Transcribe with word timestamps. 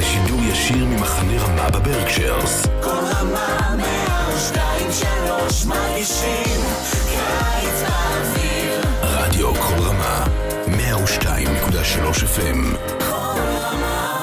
לשידור 0.00 0.40
ישיר 0.42 0.84
ממחנה 0.84 1.42
רמה 1.42 1.70
בברקשיירס. 1.70 2.66
כל 2.82 2.88
רמה 2.88 3.76
מהשתיים 3.76 4.88
שלוש 4.92 5.64
מרגישים 5.64 6.60
קיץ 7.08 7.82
באוויר. 7.82 8.80
רדיו 9.02 9.54
כל 9.54 9.82
רמה, 9.82 10.24
102.3 10.66 12.22
FM. 12.22 12.76
כל 12.98 13.40
רמה 13.60 14.20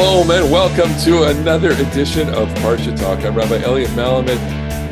Shalom 0.00 0.30
and 0.30 0.50
welcome 0.50 0.96
to 1.04 1.24
another 1.24 1.72
edition 1.72 2.30
of 2.30 2.48
Parsha 2.54 2.98
Talk. 2.98 3.22
I'm 3.22 3.34
Rabbi 3.34 3.60
Elliot 3.60 3.90
Malamet, 3.90 4.38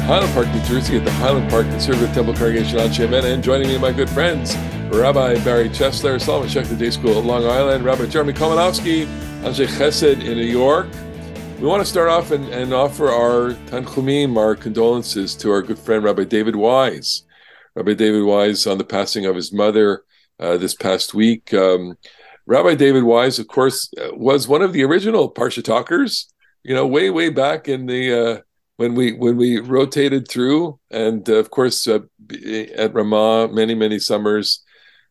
Highland 0.00 0.34
Park, 0.34 0.48
New 0.48 0.60
Jersey, 0.64 0.98
at 0.98 1.06
the 1.06 1.10
Highland 1.12 1.48
Park 1.48 1.66
Conservative 1.70 2.12
Temple 2.12 2.34
Congregation 2.34 2.78
Anshe 2.78 3.08
Emeth, 3.08 3.24
and 3.24 3.42
joining 3.42 3.68
me, 3.68 3.76
are 3.76 3.78
my 3.78 3.90
good 3.90 4.10
friends, 4.10 4.54
Rabbi 4.90 5.42
Barry 5.42 5.70
Chesler, 5.70 6.20
Solomon 6.20 6.50
Schechter 6.50 6.78
Day 6.78 6.90
School 6.90 7.18
at 7.18 7.24
Long 7.24 7.46
Island, 7.46 7.86
Rabbi 7.86 8.04
Jeremy 8.04 8.34
Kalmanofsky, 8.34 9.06
Ansche 9.44 9.66
Chesed 9.66 10.22
in 10.22 10.36
New 10.36 10.44
York. 10.44 10.88
We 11.58 11.66
want 11.66 11.80
to 11.80 11.88
start 11.88 12.11
off 12.11 12.30
and, 12.30 12.46
and 12.50 12.74
offer 12.74 13.08
our 13.08 13.55
tanchumim, 13.70 14.36
our 14.36 14.55
condolences 14.55 15.34
to 15.36 15.50
our 15.50 15.62
good 15.62 15.78
friend 15.78 16.05
Rabbi 16.05 16.24
David 16.24 16.55
Wise. 16.55 17.22
Rabbi 17.74 17.94
David 17.94 18.24
Wise 18.24 18.66
on 18.66 18.77
the 18.77 18.84
passing 18.84 19.24
of 19.24 19.36
his 19.36 19.55
mother 19.55 20.02
uh, 20.38 20.58
this 20.58 20.74
past 20.74 21.14
week. 21.14 21.55
Um, 21.55 21.96
Rabbi 22.48 22.77
David 22.77 23.02
Wise, 23.02 23.38
of 23.38 23.46
course, 23.46 23.91
uh, 24.00 24.08
was 24.14 24.48
one 24.48 24.62
of 24.62 24.72
the 24.72 24.82
original 24.82 25.30
Parsha 25.30 25.62
talkers. 25.62 26.32
You 26.64 26.74
know, 26.74 26.86
way 26.86 27.10
way 27.10 27.28
back 27.28 27.68
in 27.68 27.84
the 27.84 28.05
uh, 28.20 28.40
when 28.78 28.94
we 28.94 29.12
when 29.12 29.36
we 29.36 29.60
rotated 29.60 30.28
through, 30.28 30.80
and 30.90 31.28
uh, 31.28 31.34
of 31.34 31.50
course 31.50 31.86
uh, 31.86 32.00
at 32.74 32.94
Ramah 32.94 33.48
many 33.52 33.74
many 33.74 33.98
summers, 33.98 34.64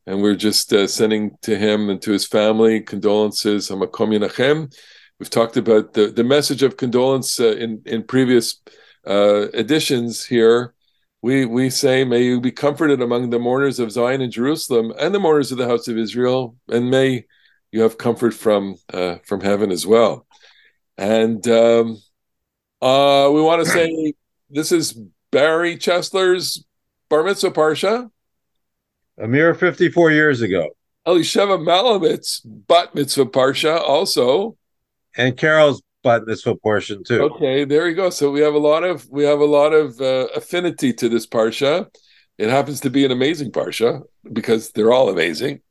and 0.07 0.23
we're 0.23 0.35
just 0.35 0.73
uh, 0.73 0.88
sending 0.88 1.38
to 1.44 1.55
him 1.55 1.91
and 1.91 2.02
to 2.02 2.11
his 2.11 2.25
family 2.25 2.81
condolences. 2.81 3.69
Hamakom 3.69 4.17
Yinachem. 4.17 4.73
We've 5.19 5.29
talked 5.29 5.57
about 5.57 5.94
the 5.94 6.07
the 6.07 6.23
message 6.23 6.63
of 6.63 6.75
condolence 6.75 7.39
uh, 7.39 7.55
in 7.55 7.83
in 7.85 8.03
previous 8.03 8.59
editions 9.05 10.25
here. 10.25 10.73
We 11.21 11.45
we 11.45 11.69
say, 11.69 12.03
may 12.03 12.23
you 12.23 12.39
be 12.39 12.51
comforted 12.51 13.01
among 13.01 13.29
the 13.29 13.39
mourners 13.39 13.79
of 13.79 13.91
Zion 13.91 14.21
and 14.21 14.31
Jerusalem, 14.31 14.93
and 14.99 15.13
the 15.13 15.19
mourners 15.19 15.51
of 15.51 15.57
the 15.57 15.67
house 15.67 15.87
of 15.87 15.97
Israel, 15.97 16.55
and 16.67 16.91
may 16.91 17.25
you 17.71 17.81
have 17.81 17.97
comfort 17.97 18.33
from 18.33 18.77
uh, 18.93 19.17
from 19.25 19.41
heaven 19.41 19.71
as 19.71 19.85
well. 19.85 20.25
And 20.97 21.45
um, 21.47 21.97
uh, 22.81 23.29
we 23.33 23.41
want 23.41 23.65
to 23.65 23.69
say 23.71 24.13
this 24.49 24.71
is 24.71 24.97
Barry 25.31 25.75
Chesler's 25.75 26.65
Bar 27.09 27.23
Mitzvah 27.23 27.51
Parsha. 27.51 28.09
A 29.19 29.27
mere 29.27 29.53
54 29.55 30.11
years 30.11 30.41
ago. 30.41 30.69
Elisheva 31.07 31.57
Malamet's 31.59 32.41
Bat 32.41 32.93
Mitzvah 32.93 33.25
Parsha 33.25 33.79
also. 33.79 34.57
And 35.15 35.35
Carol's 35.35 35.81
Bat 36.08 36.27
Mitzvah 36.27 36.55
portion 36.55 37.03
too. 37.03 37.22
Okay, 37.23 37.66
there 37.66 37.88
you 37.89 37.95
go. 37.95 38.09
So 38.09 38.31
we 38.31 38.41
have 38.41 38.53
a 38.53 38.59
lot 38.59 38.83
of 38.83 39.09
we 39.09 39.23
have 39.25 39.40
a 39.40 39.45
lot 39.45 39.73
of 39.73 40.00
uh, 40.00 40.28
affinity 40.35 40.94
to 40.94 41.09
this 41.09 41.28
Parsha. 41.28 41.88
It 42.38 42.50
happens 42.50 42.79
to 42.81 42.90
be 42.90 43.03
an 43.03 43.12
amazing 43.12 43.51
Parsha 43.51 44.03
because 44.31 44.72
they're 44.72 44.94
all 44.94 45.09
amazing. 45.09 45.62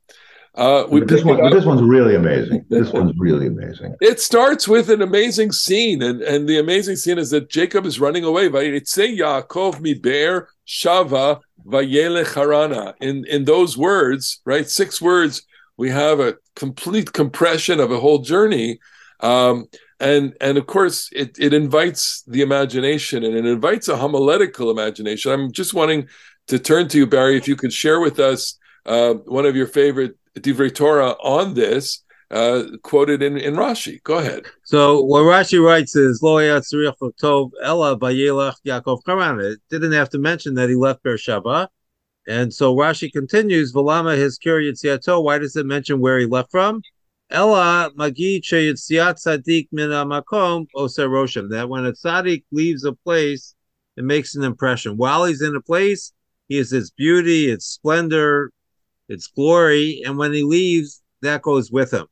Uh, 0.57 0.87
we 0.89 1.01
this 1.01 1.23
one, 1.23 1.37
but 1.39 1.53
this 1.53 1.65
one's 1.65 1.83
really 1.83 2.15
amazing. 2.15 2.65
This 2.69 2.91
one's 2.91 3.13
really 3.19 3.45
amazing. 3.45 3.95
It 4.01 4.19
starts 4.19 4.67
with 4.67 4.89
an 4.89 5.03
amazing 5.03 5.51
scene, 5.51 6.01
and, 6.01 6.21
and 6.21 6.49
the 6.49 6.57
amazing 6.57 6.95
scene 6.95 7.19
is 7.19 7.29
that 7.29 7.49
Jacob 7.49 7.85
is 7.85 7.99
running 7.99 8.23
away. 8.23 8.49
Vayetze 8.49 9.17
Yaakov 9.19 9.75
miber 9.81 10.47
shava 10.67 11.41
vayelech 11.65 12.33
harana. 12.33 12.95
In 12.99 13.23
in 13.25 13.45
those 13.45 13.77
words, 13.77 14.41
right, 14.45 14.67
six 14.67 14.99
words, 14.99 15.43
we 15.77 15.91
have 15.91 16.19
a 16.19 16.37
complete 16.55 17.13
compression 17.13 17.79
of 17.79 17.91
a 17.91 17.99
whole 17.99 18.19
journey, 18.19 18.79
um, 19.19 19.67
and 19.99 20.35
and 20.41 20.57
of 20.57 20.67
course 20.67 21.09
it 21.11 21.37
it 21.39 21.53
invites 21.53 22.23
the 22.27 22.41
imagination 22.41 23.23
and 23.23 23.35
it 23.35 23.45
invites 23.45 23.87
a 23.87 23.97
homiletical 23.97 24.69
imagination. 24.69 25.31
I'm 25.31 25.51
just 25.51 25.73
wanting 25.73 26.07
to 26.47 26.59
turn 26.59 26.87
to 26.89 26.97
you, 26.97 27.07
Barry, 27.07 27.37
if 27.37 27.47
you 27.47 27.55
could 27.55 27.73
share 27.73 27.99
with 27.99 28.19
us 28.19 28.57
uh, 28.85 29.15
one 29.25 29.45
of 29.45 29.55
your 29.55 29.67
favorite 29.67 30.15
divrei 30.39 30.73
Torah 30.73 31.11
on 31.21 31.53
this, 31.53 32.03
uh, 32.31 32.63
quoted 32.83 33.21
in, 33.21 33.37
in 33.37 33.55
Rashi. 33.55 34.01
Go 34.03 34.17
ahead. 34.17 34.45
So 34.63 35.01
what 35.01 35.21
Rashi 35.21 35.63
writes 35.63 35.95
is 35.95 36.21
Lo 36.21 36.37
tov 36.37 37.51
ella 37.63 37.97
vayelach 37.97 38.55
Yaakov 38.65 39.03
Karan. 39.05 39.39
It 39.39 39.59
didn't 39.69 39.93
have 39.93 40.09
to 40.11 40.19
mention 40.19 40.53
that 40.55 40.69
he 40.69 40.75
left 40.75 41.03
Beersheba. 41.03 41.69
And 42.27 42.53
so 42.53 42.75
Rashi 42.75 43.11
continues, 43.11 43.71
Valama 43.71 44.17
his 44.17 44.37
Yitziato. 44.39 45.23
Why 45.23 45.37
does 45.37 45.55
it 45.55 45.65
mention 45.65 45.99
where 45.99 46.19
he 46.19 46.25
left 46.25 46.51
from? 46.51 46.81
Ella 47.29 47.91
magi 47.95 48.41
sheyitziat 48.41 49.15
tzaddik 49.15 49.67
min 49.71 49.89
makom 49.89 50.65
oser. 50.73 51.47
That 51.49 51.67
when 51.67 51.85
a 51.85 51.91
tzaddik 51.91 52.43
leaves 52.51 52.85
a 52.85 52.93
place, 52.93 53.53
it 53.97 54.03
makes 54.03 54.35
an 54.35 54.43
impression. 54.43 54.95
While 54.95 55.25
he's 55.25 55.41
in 55.41 55.55
a 55.55 55.61
place, 55.61 56.13
he 56.47 56.57
has 56.57 56.71
its 56.71 56.89
beauty, 56.89 57.49
its 57.49 57.65
splendor, 57.65 58.51
its 59.09 59.27
glory, 59.27 60.01
and 60.05 60.17
when 60.17 60.31
he 60.31 60.43
leaves, 60.43 61.01
that 61.21 61.41
goes 61.41 61.71
with 61.71 61.91
him. 61.91 62.07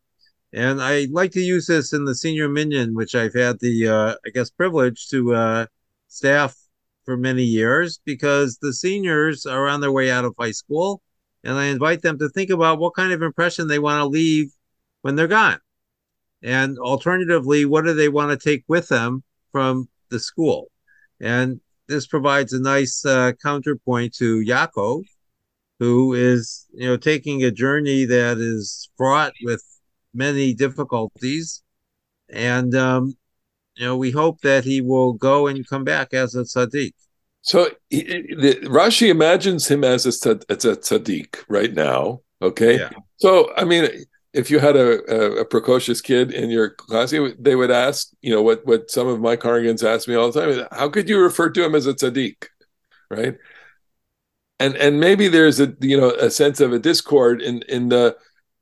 And 0.52 0.82
I 0.82 1.08
like 1.12 1.32
to 1.32 1.42
use 1.42 1.68
this 1.68 1.94
in 1.94 2.06
the 2.06 2.16
senior 2.16 2.50
minyan, 2.50 2.94
which 2.94 3.16
I've 3.16 3.34
had 3.34 3.60
the, 3.60 3.88
uh, 3.88 4.16
I 4.26 4.30
guess, 4.34 4.50
privilege 4.50 5.08
to 5.10 5.34
uh, 5.34 5.66
staff 6.08 6.56
for 7.06 7.16
many 7.16 7.44
years, 7.44 8.00
because 8.04 8.58
the 8.62 8.74
seniors 8.74 9.46
are 9.46 9.68
on 9.68 9.80
their 9.80 9.92
way 9.92 10.10
out 10.12 10.26
of 10.26 10.34
high 10.40 10.52
school, 10.52 11.02
and 11.44 11.56
I 11.56 11.66
invite 11.66 12.02
them 12.02 12.18
to 12.20 12.30
think 12.30 12.50
about 12.50 12.80
what 12.80 12.96
kind 12.96 13.14
of 13.14 13.22
impression 13.22 13.68
they 13.68 13.80
want 13.80 14.02
to 14.02 14.06
leave 14.06 14.52
when 15.06 15.16
they're 15.16 15.28
gone. 15.28 15.60
And 16.42 16.80
alternatively, 16.80 17.64
what 17.64 17.86
do 17.86 17.94
they 17.94 18.10
want 18.10 18.32
to 18.32 18.50
take 18.50 18.64
with 18.68 18.88
them 18.88 19.22
from 19.52 19.88
the 20.10 20.20
school? 20.20 20.72
And 21.22 21.62
this 21.88 22.08
provides 22.08 22.54
a 22.54 22.60
nice 22.60 23.06
uh, 23.06 23.34
counterpoint 23.40 24.16
to 24.16 24.44
Yaakov, 24.44 25.04
who 25.78 26.16
is 26.16 26.66
you 26.74 26.88
know 26.88 26.98
taking 26.98 27.44
a 27.44 27.52
journey 27.52 28.06
that 28.06 28.40
is 28.40 28.90
fraught 28.98 29.34
with 29.44 29.64
many 30.16 30.56
difficulties 30.56 31.62
and 32.30 32.74
um 32.74 33.14
you 33.76 33.86
know 33.86 33.98
we 33.98 34.10
hope 34.10 34.40
that 34.42 34.64
he 34.64 34.80
will 34.80 35.14
go 35.14 35.46
and 35.46 35.68
come 35.68 35.84
back 35.84 36.14
as 36.14 36.34
a 36.34 36.44
tzaddik 36.44 36.94
So 37.42 37.70
he, 37.90 38.02
the, 38.44 38.54
Rashi 38.80 39.10
imagines 39.10 39.68
him 39.68 39.84
as 39.84 40.06
a, 40.06 40.40
as 40.50 40.66
a 40.66 40.76
tzaddik 40.78 41.44
right 41.50 41.74
now. 41.74 42.22
Okay. 42.42 42.80
Yeah. 42.80 42.90
So, 43.18 43.54
I 43.56 43.64
mean, 43.66 43.84
if 44.36 44.52
you 44.52 44.60
had 44.60 44.76
a, 44.76 44.90
a, 45.14 45.42
a 45.42 45.46
precocious 45.46 46.02
kid 46.02 46.32
in 46.32 46.50
your 46.50 46.70
class, 46.70 47.12
they 47.12 47.56
would- 47.56 47.72
ask, 47.72 48.12
you 48.22 48.32
know, 48.34 48.42
what, 48.42 48.66
what 48.66 48.92
some 48.92 49.08
of 49.08 49.20
my 49.20 49.36
congregants 49.36 49.84
ask 49.84 50.08
me 50.08 50.16
all 50.16 50.32
the 50.32 50.40
time 50.40 50.68
how 50.72 50.90
could 50.90 51.08
you 51.10 51.20
refer 51.20 51.50
to 51.50 51.64
him 51.66 51.74
as 51.76 51.88
a 51.88 51.94
tzaddik? 51.94 52.48
Right. 53.10 53.38
And 54.60 54.76
and 54.78 55.00
maybe 55.00 55.28
there's 55.28 55.60
a 55.60 55.76
you 55.82 56.00
know 56.00 56.12
a 56.12 56.30
sense 56.30 56.60
of 56.62 56.72
a 56.74 56.80
discord 56.80 57.42
in 57.42 57.62
in 57.64 57.90
the 57.90 58.16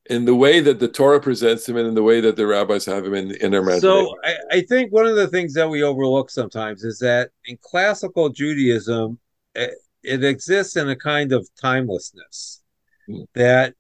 in 0.09 0.25
the 0.25 0.35
way 0.35 0.59
that 0.59 0.79
the 0.79 0.87
Torah 0.87 1.19
presents 1.21 1.69
him 1.69 1.77
and 1.77 1.87
in 1.87 1.93
the 1.93 2.03
way 2.03 2.19
that 2.21 2.35
the 2.35 2.45
rabbis 2.45 2.85
have 2.85 3.05
him 3.05 3.13
in, 3.13 3.31
in 3.35 3.51
their 3.51 3.61
imagination. 3.61 3.81
so 3.81 4.15
I, 4.23 4.57
I 4.57 4.61
think 4.61 4.91
one 4.91 5.05
of 5.05 5.15
the 5.15 5.27
things 5.27 5.53
that 5.53 5.69
we 5.69 5.83
overlook 5.83 6.29
sometimes 6.29 6.83
is 6.83 6.99
that 6.99 7.29
in 7.45 7.57
classical 7.61 8.29
judaism 8.29 9.17
it, 9.55 9.75
it 10.03 10.23
exists 10.23 10.75
in 10.75 10.89
a 10.89 10.95
kind 10.95 11.31
of 11.31 11.47
timelessness 11.61 12.61
Hmm. 13.07 13.23
that 13.35 13.75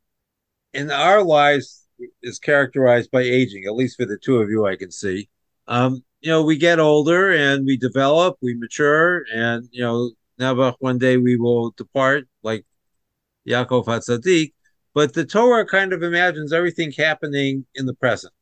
in 0.73 0.91
our 0.91 1.23
lives 1.23 1.82
is 2.21 2.39
characterized 2.39 3.11
by 3.11 3.21
aging 3.21 3.65
at 3.65 3.75
least 3.75 3.97
for 3.97 4.05
the 4.05 4.17
two 4.17 4.37
of 4.37 4.49
you 4.49 4.65
i 4.65 4.75
can 4.75 4.91
see 4.91 5.29
um 5.67 6.03
you 6.21 6.29
know 6.29 6.43
we 6.43 6.57
get 6.57 6.79
older 6.79 7.31
and 7.31 7.65
we 7.65 7.77
develop 7.77 8.37
we 8.41 8.55
mature 8.55 9.23
and 9.33 9.67
you 9.71 9.81
know 9.81 10.11
never 10.37 10.73
one 10.79 10.97
day 10.97 11.17
we 11.17 11.37
will 11.37 11.71
depart 11.71 12.27
like 12.41 12.65
Yaakov 13.47 13.85
HaTzadik, 13.85 14.53
but 14.93 15.13
the 15.13 15.25
Torah 15.25 15.65
kind 15.65 15.93
of 15.93 16.03
imagines 16.03 16.53
everything 16.53 16.91
happening 16.91 17.65
in 17.75 17.85
the 17.85 17.93
present. 17.93 18.33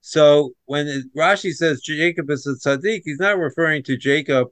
So 0.00 0.52
when 0.66 1.10
Rashi 1.16 1.52
says 1.52 1.80
Jacob 1.80 2.30
is 2.30 2.46
a 2.46 2.54
tzaddik, 2.54 3.02
he's 3.04 3.18
not 3.18 3.38
referring 3.38 3.82
to 3.84 3.96
Jacob 3.96 4.48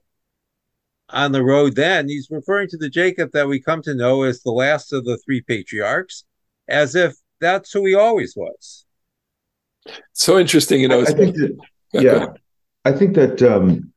on 1.09 1.31
the 1.31 1.43
road 1.43 1.75
then. 1.75 2.09
He's 2.09 2.27
referring 2.29 2.67
to 2.69 2.77
the 2.77 2.89
Jacob 2.89 3.31
that 3.31 3.47
we 3.47 3.61
come 3.61 3.81
to 3.83 3.95
know 3.95 4.23
as 4.23 4.41
the 4.41 4.51
last 4.51 4.91
of 4.91 5.05
the 5.05 5.17
three 5.17 5.41
patriarchs, 5.41 6.25
as 6.67 6.95
if 6.95 7.15
that's 7.45 7.71
who 7.71 7.85
he 7.85 7.95
always 7.95 8.35
was. 8.35 8.85
so 10.13 10.39
interesting, 10.39 10.81
you 10.81 10.87
know. 10.87 11.01
I 11.01 11.05
think 11.05 11.35
that, 11.35 11.57
yeah. 11.93 12.27
I 12.83 12.91
think 12.91 13.15
that 13.15 13.41
um, 13.41 13.93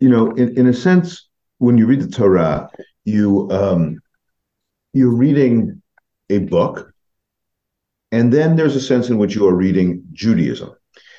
you 0.00 0.08
know, 0.08 0.30
in, 0.32 0.56
in 0.58 0.66
a 0.66 0.74
sense, 0.74 1.28
when 1.58 1.78
you 1.78 1.86
read 1.86 2.00
the 2.00 2.08
Torah, 2.08 2.68
you 3.04 3.50
um, 3.50 4.00
you're 4.92 5.14
reading 5.14 5.82
a 6.28 6.38
book, 6.38 6.92
and 8.12 8.32
then 8.32 8.56
there's 8.56 8.76
a 8.76 8.80
sense 8.80 9.08
in 9.08 9.18
which 9.18 9.34
you 9.34 9.46
are 9.46 9.54
reading 9.54 10.02
Judaism. 10.12 10.74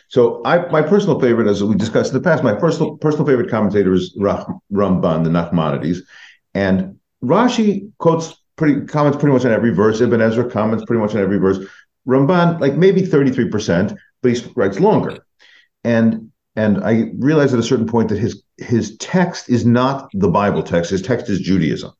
So, 0.07 0.41
I 0.44 0.67
my 0.69 0.81
personal 0.81 1.19
favorite, 1.19 1.47
as 1.47 1.63
we 1.63 1.75
discussed 1.75 2.13
in 2.13 2.17
the 2.21 2.24
past, 2.24 2.44
my 2.44 2.53
personal 2.53 2.97
personal 2.97 3.25
favorite 3.25 3.50
commentator 3.50 3.94
is 3.94 4.15
Ramban, 4.17 5.24
the 5.24 5.29
Nachmanides, 5.29 6.00
and 6.53 7.00
Rashi 7.24 7.91
quotes 7.97 8.40
pretty 8.56 8.86
comments 8.86 9.18
pretty 9.18 9.33
much 9.33 9.45
on 9.45 9.51
every 9.51 9.74
verse. 9.74 10.01
Ibn 10.01 10.21
Ezra 10.21 10.50
comments 10.50 10.86
pretty 10.86 11.01
much 11.01 11.15
on 11.15 11.21
every 11.21 11.38
verse. 11.38 11.59
Ramban, 12.07 12.59
like 12.59 12.75
maybe 12.75 13.01
33%, 13.01 13.95
but 14.21 14.31
he 14.31 14.51
writes 14.56 14.80
longer. 14.80 15.18
And 15.83 16.31
and 16.56 16.83
I 16.83 17.12
realized 17.18 17.53
at 17.53 17.59
a 17.59 17.63
certain 17.63 17.88
point 17.88 18.09
that 18.09 18.19
his 18.19 18.44
his 18.57 18.98
text 18.98 19.50
is 19.50 19.65
not 19.65 20.09
the 20.13 20.27
Bible 20.27 20.63
text. 20.63 20.92
His 20.92 21.01
text 21.01 21.30
is 21.30 21.39
Judaism, 21.39 21.92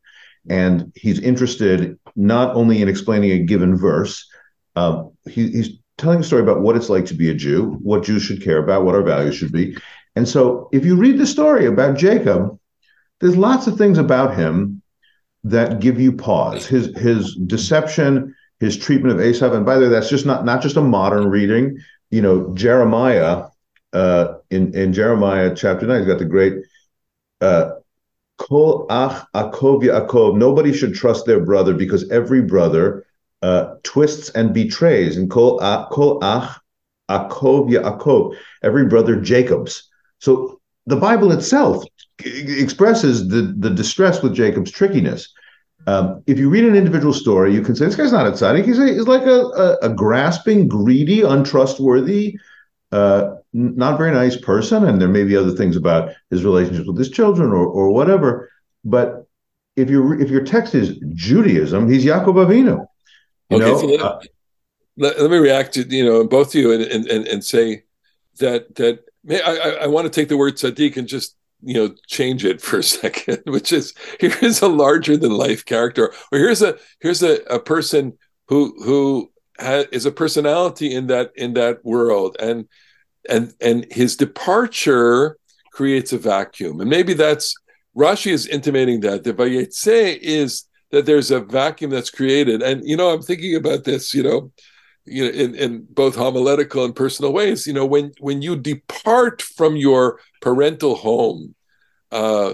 and 0.50 0.92
he's 0.96 1.20
interested 1.20 1.98
not 2.16 2.56
only 2.56 2.82
in 2.82 2.90
explaining 2.90 3.32
a 3.32 3.40
given 3.40 3.78
verse. 3.78 4.28
Uh, 4.76 5.06
he, 5.30 5.50
he's 5.50 5.70
telling 5.98 6.20
a 6.20 6.24
story 6.24 6.42
about 6.42 6.62
what 6.62 6.76
it's 6.76 6.90
like 6.90 7.06
to 7.06 7.14
be 7.14 7.30
a 7.30 7.34
Jew, 7.34 7.78
what 7.82 8.04
Jews 8.04 8.24
should 8.24 8.44
care 8.44 8.58
about, 8.58 8.84
what 8.84 8.96
our 8.96 9.04
values 9.04 9.36
should 9.36 9.52
be. 9.52 9.78
And 10.16 10.28
so, 10.28 10.68
if 10.74 10.84
you 10.84 10.96
read 10.96 11.18
the 11.18 11.26
story 11.26 11.66
about 11.66 11.98
Jacob, 11.98 12.60
there's 13.22 13.38
lots 13.38 13.68
of 13.68 13.78
things 13.78 13.98
about 13.98 14.36
him 14.36 14.81
that 15.44 15.80
give 15.80 16.00
you 16.00 16.12
pause. 16.12 16.66
His 16.66 16.96
his 16.98 17.36
deception, 17.36 18.36
his 18.60 18.78
treatment 18.78 19.16
of 19.16 19.22
Esav, 19.22 19.56
and 19.56 19.66
by 19.66 19.76
the 19.76 19.86
way, 19.86 19.90
that's 19.90 20.10
just 20.10 20.26
not 20.26 20.46
not 20.46 20.62
just 20.62 20.78
a 20.78 20.82
modern 20.82 21.30
reading. 21.30 21.78
You 22.10 22.22
know, 22.22 22.54
Jeremiah 22.54 23.46
uh, 23.94 24.36
in 24.50 24.74
in 24.76 24.94
Jeremiah 24.94 25.54
chapter 25.56 25.86
nine, 25.88 26.00
he's 26.00 26.08
got 26.08 26.20
the 26.20 26.26
great 26.26 26.54
uh, 27.42 27.72
Kol 28.38 28.88
ach 28.90 29.26
akov 29.36 29.84
Yaakov. 29.84 30.38
Nobody 30.38 30.74
should 30.74 30.94
trust 30.94 31.26
their 31.26 31.40
brother 31.40 31.74
because 31.74 32.10
every 32.10 32.42
brother 32.42 33.06
uh, 33.42 33.76
twists 33.84 34.30
and 34.30 34.54
betrays. 34.54 35.18
And 35.18 35.30
kol 35.30 35.60
kol 35.92 36.20
ach 36.24 36.60
akov 37.10 37.70
Yaakov. 37.70 38.36
Every 38.64 38.86
brother 38.86 39.16
Jacob's. 39.20 39.90
So 40.20 40.61
the 40.86 40.96
Bible 40.96 41.32
itself 41.32 41.84
expresses 42.20 43.28
the 43.30 43.54
the 43.58 43.70
distress 43.70 44.22
with 44.22 44.36
Jacob's 44.36 44.72
trickiness. 44.72 45.34
Um, 45.88 46.24
if 46.28 46.38
you 46.38 46.50
read 46.50 46.66
an 46.66 46.76
individual 46.76 47.14
story, 47.14 47.54
you 47.54 47.62
can 47.62 47.76
say 47.76 47.86
this 47.86 47.96
guy's 47.96 48.12
not 48.12 48.32
tzaddik. 48.34 48.66
He's, 48.66 48.78
a, 48.78 48.86
he's 48.86 49.08
like 49.08 49.24
a, 49.24 49.42
a, 49.42 49.78
a 49.84 49.90
grasping, 49.90 50.68
greedy, 50.68 51.22
untrustworthy, 51.22 52.38
uh, 52.92 53.36
not 53.54 53.98
very 53.98 54.12
nice 54.12 54.38
person, 54.38 54.86
and 54.86 55.02
there 55.02 55.08
may 55.08 55.24
be 55.24 55.36
other 55.36 55.52
things 55.52 55.76
about 55.76 56.12
his 56.30 56.44
relationships 56.44 56.88
with 56.88 56.98
his 56.98 57.10
children 57.10 57.52
or 57.52 57.66
or 57.66 57.90
whatever. 57.90 58.52
But 58.84 59.28
if 59.76 59.90
your 59.90 60.20
if 60.20 60.30
your 60.30 60.44
text 60.44 60.76
is 60.76 60.98
Judaism, 61.14 61.90
he's 61.90 62.06
Yaakov 62.06 62.36
Avinu. 62.36 62.86
You 63.50 63.58
okay, 63.58 63.66
know? 63.66 63.78
So 63.78 63.88
let, 63.88 64.02
uh, 64.02 64.20
let, 64.98 65.22
let, 65.22 65.32
me 65.32 65.38
react 65.38 65.74
to 65.74 65.84
you 65.84 66.06
know 66.06 66.26
both 66.26 66.50
of 66.50 66.56
you 66.56 66.72
and 66.72 66.84
and, 66.84 67.28
and 67.28 67.44
say 67.44 67.84
that 68.40 68.76
that 68.76 69.04
may, 69.24 69.42
I, 69.42 69.84
I 69.84 69.88
want 69.88 70.06
to 70.06 70.10
take 70.10 70.30
the 70.30 70.38
word 70.38 70.56
tzaddik 70.56 70.98
and 70.98 71.08
just 71.08 71.36
you 71.64 71.76
know 71.76 71.96
change 72.08 72.46
it 72.46 72.62
for 72.62 72.80
a 72.80 72.84
second, 73.02 73.42
which 73.46 73.72
is 73.72 73.94
here's 74.20 74.62
a 74.62 74.68
larger 74.68 75.18
than 75.18 75.32
life 75.32 75.66
character, 75.66 76.14
or 76.32 76.38
here's 76.38 76.62
a 76.62 76.78
here's 77.00 77.24
a, 77.24 77.38
a 77.44 77.60
person 77.60 78.18
who 78.48 78.74
who 78.84 79.32
is 79.92 80.06
a 80.06 80.12
personality 80.12 80.94
in 80.94 81.08
that 81.08 81.32
in 81.36 81.54
that 81.54 81.84
world 81.86 82.36
and 82.40 82.68
and 83.30 83.54
and 83.62 83.86
his 83.92 84.16
departure 84.16 85.38
creates 85.72 86.12
a 86.12 86.18
vacuum 86.18 86.82
and 86.82 86.90
maybe 86.90 87.14
that's 87.14 87.56
rashi 87.96 88.32
is 88.32 88.48
intimating 88.48 89.02
that 89.02 89.24
the 89.24 89.34
vayetze 89.34 90.18
is 90.22 90.66
that 90.92 91.06
there's 91.06 91.32
a 91.32 91.40
vacuum 91.40 91.92
that's 91.92 92.10
created 92.10 92.62
and 92.62 92.84
you 92.86 92.98
know 92.98 93.10
i'm 93.10 93.22
thinking 93.22 93.56
about 93.56 93.84
this 93.84 94.14
you 94.14 94.24
know 94.24 94.52
you 95.12 95.24
know 95.24 95.32
in, 95.32 95.56
in 95.56 95.88
both 95.92 96.16
homiletical 96.16 96.86
and 96.86 96.96
personal 96.96 97.34
ways 97.34 97.68
you 97.68 97.74
know 97.74 97.86
when 97.86 98.12
when 98.20 98.42
you 98.42 98.56
depart 98.56 99.42
from 99.42 99.76
your 99.76 100.20
parental 100.42 100.96
home 100.96 101.54
uh 102.12 102.54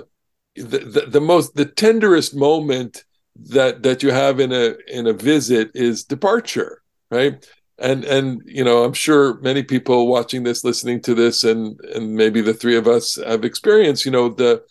the, 0.56 0.80
the, 0.80 1.06
the 1.07 1.21
most 1.21 1.56
the 1.56 1.65
tenderest 1.65 2.36
moment 2.36 3.04
that 3.36 3.83
that 3.83 4.01
you 4.01 4.12
have 4.12 4.39
in 4.39 4.51
a 4.51 4.75
in 4.88 5.07
a 5.07 5.13
visit 5.13 5.69
is 5.74 6.04
departure 6.04 6.81
right? 7.12 7.48
And 7.80 8.04
and 8.06 8.42
you 8.45 8.63
know 8.63 8.83
i'm 8.83 8.94
sure 8.94 9.39
many 9.42 9.62
people 9.62 10.07
watching 10.07 10.42
this 10.42 10.63
listening 10.63 11.00
to 11.03 11.13
this 11.13 11.44
and 11.44 11.80
and 11.94 12.15
maybe 12.15 12.42
the 12.42 12.56
three 12.56 12.75
of 12.75 12.88
us 12.88 13.19
have 13.24 13.45
experienced 13.45 14.03
you 14.03 14.10
know 14.12 14.30
the 14.30 14.63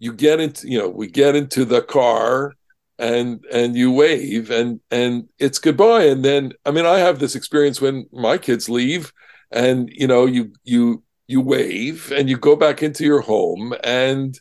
you 0.00 0.12
get 0.12 0.40
into 0.40 0.68
you 0.68 0.76
know 0.76 0.88
we 0.88 1.06
get 1.06 1.36
into 1.36 1.64
the 1.64 1.80
car 1.80 2.54
and 3.00 3.44
and 3.50 3.74
you 3.74 3.90
wave 3.90 4.50
and 4.50 4.78
and 4.90 5.28
it's 5.38 5.58
goodbye 5.58 6.04
and 6.04 6.24
then 6.24 6.52
i 6.66 6.70
mean 6.70 6.86
i 6.86 6.98
have 6.98 7.18
this 7.18 7.34
experience 7.34 7.80
when 7.80 8.06
my 8.12 8.36
kids 8.36 8.68
leave 8.68 9.12
and 9.50 9.88
you 9.92 10.06
know 10.06 10.26
you 10.26 10.52
you 10.64 11.02
you 11.26 11.40
wave 11.40 12.12
and 12.12 12.28
you 12.28 12.36
go 12.36 12.54
back 12.54 12.82
into 12.82 13.04
your 13.04 13.20
home 13.20 13.74
and 13.82 14.38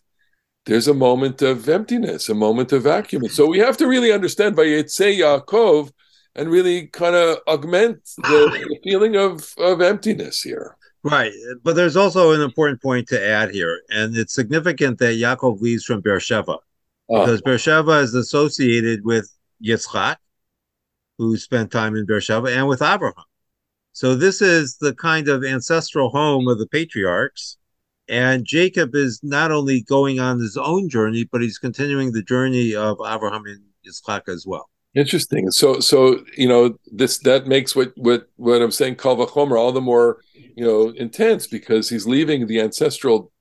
there's 0.66 0.88
a 0.88 0.94
moment 0.94 1.42
of 1.42 1.70
emptiness 1.70 2.28
a 2.28 2.36
moment 2.36 2.72
of 2.74 2.84
vacuum 2.84 3.28
so 3.30 3.48
we 3.48 3.60
have 3.60 3.78
to 3.78 3.88
really 3.88 4.12
understand 4.12 4.56
by 4.56 4.66
Yitzhak 4.66 5.18
Yaakov 5.18 5.92
and 6.36 6.50
really 6.50 6.88
kind 6.88 7.16
of 7.16 7.40
augment 7.48 8.04
the, 8.18 8.68
the 8.70 8.80
feeling 8.84 9.16
of, 9.16 9.54
of 9.58 9.82
emptiness 9.82 10.42
here. 10.42 10.78
Right. 11.04 11.32
But 11.64 11.76
there's 11.76 11.96
also 11.96 12.32
an 12.32 12.42
important 12.42 12.82
point 12.82 13.08
to 13.10 13.22
add 13.22 13.52
here. 13.52 13.82
And 13.90 14.16
it's 14.16 14.34
significant 14.34 15.00
that 15.00 15.16
Yaakov 15.16 15.60
leaves 15.60 15.86
from 15.86 16.02
Beersheba 16.02 16.58
ah. 17.10 17.20
because 17.20 17.42
Beersheba 17.42 18.00
is 18.00 18.14
associated 18.14 19.04
with 19.04 19.30
Yitzchak, 19.64 20.18
who 21.18 21.38
spent 21.38 21.72
time 21.72 21.96
in 21.96 22.06
Beersheba, 22.06 22.48
and 22.56 22.68
with 22.68 22.82
Abraham. 22.82 23.26
So 23.92 24.16
this 24.16 24.42
is 24.42 24.78
the 24.78 24.94
kind 24.94 25.28
of 25.28 25.44
ancestral 25.44 26.10
home 26.10 26.48
of 26.48 26.60
the 26.60 26.68
patriarchs. 26.68 27.58
And 28.08 28.46
Jacob 28.46 28.96
is 28.96 29.20
not 29.22 29.52
only 29.52 29.82
going 29.82 30.20
on 30.20 30.40
his 30.40 30.58
own 30.58 30.90
journey, 30.90 31.28
but 31.32 31.42
he's 31.42 31.60
continuing 31.60 32.12
the 32.12 32.24
journey 32.24 32.74
of 32.74 32.98
Abraham 33.06 33.46
and 33.46 33.62
Yitzchak 33.86 34.28
as 34.28 34.46
well. 34.48 34.70
Interesting. 34.96 35.52
So, 35.52 35.80
so 35.80 36.24
you 36.36 36.48
know, 36.48 36.76
this 36.92 37.20
that 37.20 37.46
makes 37.46 37.76
what 37.76 37.92
what 37.96 38.28
what 38.38 38.62
I'm 38.62 38.72
saying, 38.72 38.96
Kal 38.96 39.18
Vachomer, 39.18 39.60
all 39.60 39.72
the 39.72 39.82
more 39.82 40.22
you 40.34 40.66
know 40.66 40.90
intense 40.90 41.46
because 41.46 41.90
he's 41.90 42.08
leaving 42.08 42.48
the 42.48 42.60
ancestral 42.60 43.32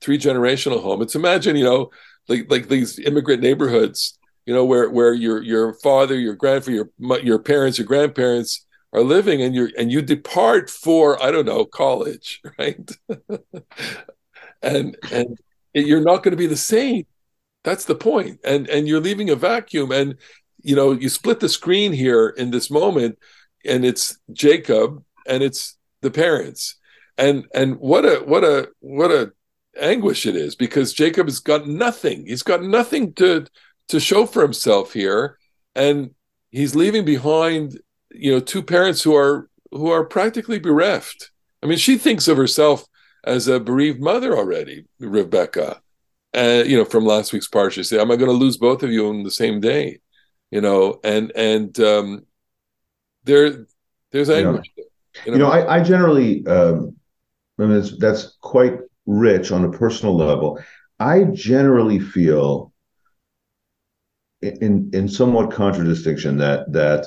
three 0.00 0.18
generational 0.18 0.82
home. 0.82 1.00
It's 1.02 1.14
imagine 1.14 1.54
you 1.54 1.64
know 1.64 1.90
like 2.28 2.50
like 2.50 2.68
these 2.68 2.98
immigrant 2.98 3.42
neighborhoods, 3.42 4.18
you 4.46 4.54
know, 4.54 4.64
where 4.64 4.90
where 4.90 5.14
your 5.14 5.42
your 5.42 5.74
father, 5.74 6.18
your 6.18 6.34
grandfather, 6.34 6.90
your 6.98 7.20
your 7.20 7.38
parents, 7.38 7.78
your 7.78 7.86
grandparents 7.86 8.66
are 8.92 9.02
living, 9.02 9.42
and 9.42 9.54
you 9.54 9.70
and 9.78 9.90
you 9.92 10.02
depart 10.02 10.70
for 10.70 11.22
I 11.22 11.30
don't 11.30 11.46
know 11.46 11.64
college, 11.64 12.40
right? 12.58 12.90
and 14.62 14.96
and 15.12 15.38
you're 15.74 16.00
not 16.00 16.22
going 16.22 16.32
to 16.32 16.36
be 16.36 16.46
the 16.46 16.56
same. 16.56 17.06
That's 17.64 17.84
the 17.84 17.94
point, 17.94 18.40
and 18.44 18.68
and 18.68 18.88
you're 18.88 19.00
leaving 19.00 19.30
a 19.30 19.36
vacuum, 19.36 19.92
and 19.92 20.16
you 20.62 20.74
know, 20.74 20.92
you 20.92 21.08
split 21.08 21.40
the 21.40 21.48
screen 21.48 21.92
here 21.92 22.28
in 22.28 22.50
this 22.50 22.70
moment, 22.70 23.18
and 23.64 23.84
it's 23.84 24.18
Jacob 24.32 25.02
and 25.26 25.42
it's 25.42 25.76
the 26.02 26.10
parents, 26.10 26.76
and 27.16 27.46
and 27.54 27.76
what 27.76 28.04
a 28.04 28.16
what 28.24 28.44
a 28.44 28.68
what 28.80 29.10
a 29.10 29.32
anguish 29.80 30.26
it 30.26 30.36
is 30.36 30.54
because 30.54 30.92
Jacob 30.92 31.26
has 31.26 31.40
got 31.40 31.66
nothing. 31.66 32.26
He's 32.26 32.42
got 32.42 32.62
nothing 32.62 33.12
to 33.14 33.46
to 33.88 34.00
show 34.00 34.26
for 34.26 34.42
himself 34.42 34.92
here, 34.92 35.38
and 35.74 36.10
he's 36.50 36.74
leaving 36.74 37.04
behind, 37.04 37.80
you 38.10 38.32
know, 38.32 38.40
two 38.40 38.62
parents 38.62 39.02
who 39.02 39.14
are 39.14 39.48
who 39.70 39.90
are 39.90 40.04
practically 40.04 40.58
bereft. 40.58 41.30
I 41.62 41.66
mean, 41.66 41.78
she 41.78 41.98
thinks 41.98 42.28
of 42.28 42.36
herself 42.36 42.86
as 43.24 43.48
a 43.48 43.60
bereaved 43.60 44.00
mother 44.00 44.36
already, 44.36 44.84
Rebecca. 45.00 45.80
Uh, 46.36 46.62
you 46.66 46.76
know, 46.76 46.84
from 46.84 47.06
last 47.06 47.32
week's 47.32 47.48
parsha, 47.48 47.72
she 47.72 47.82
said, 47.84 48.00
"Am 48.00 48.10
I 48.10 48.16
going 48.16 48.30
to 48.30 48.36
lose 48.36 48.58
both 48.58 48.82
of 48.82 48.90
you 48.90 49.08
on 49.08 49.22
the 49.22 49.30
same 49.30 49.60
day?" 49.60 50.00
you 50.50 50.60
know, 50.60 51.00
and 51.04 51.32
and 51.34 51.78
um, 51.80 52.26
there 53.24 53.66
there's 54.10 54.30
anguish. 54.30 54.70
You 54.76 54.82
know, 54.82 54.88
you 55.24 55.32
know, 55.32 55.36
you 55.36 55.38
know 55.38 55.50
I, 55.50 55.76
I 55.76 55.82
generally, 55.82 56.46
um, 56.46 56.96
I 57.58 57.64
mean, 57.64 57.84
that's 57.98 58.36
quite 58.40 58.78
rich 59.08 59.50
on 59.50 59.64
a 59.64 59.70
personal 59.70 60.14
level. 60.14 60.60
I 61.00 61.24
generally 61.24 61.98
feel 61.98 62.72
in 64.42 64.90
in 64.92 65.08
somewhat 65.08 65.50
contradistinction 65.50 66.36
that 66.38 66.72
that 66.72 67.06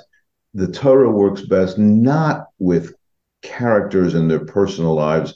the 0.54 0.68
Torah 0.68 1.12
works 1.12 1.42
best 1.42 1.78
not 1.78 2.48
with 2.60 2.94
characters 3.42 4.16
and 4.16 4.30
their 4.30 4.46
personal 4.46 4.96
lives 4.96 5.34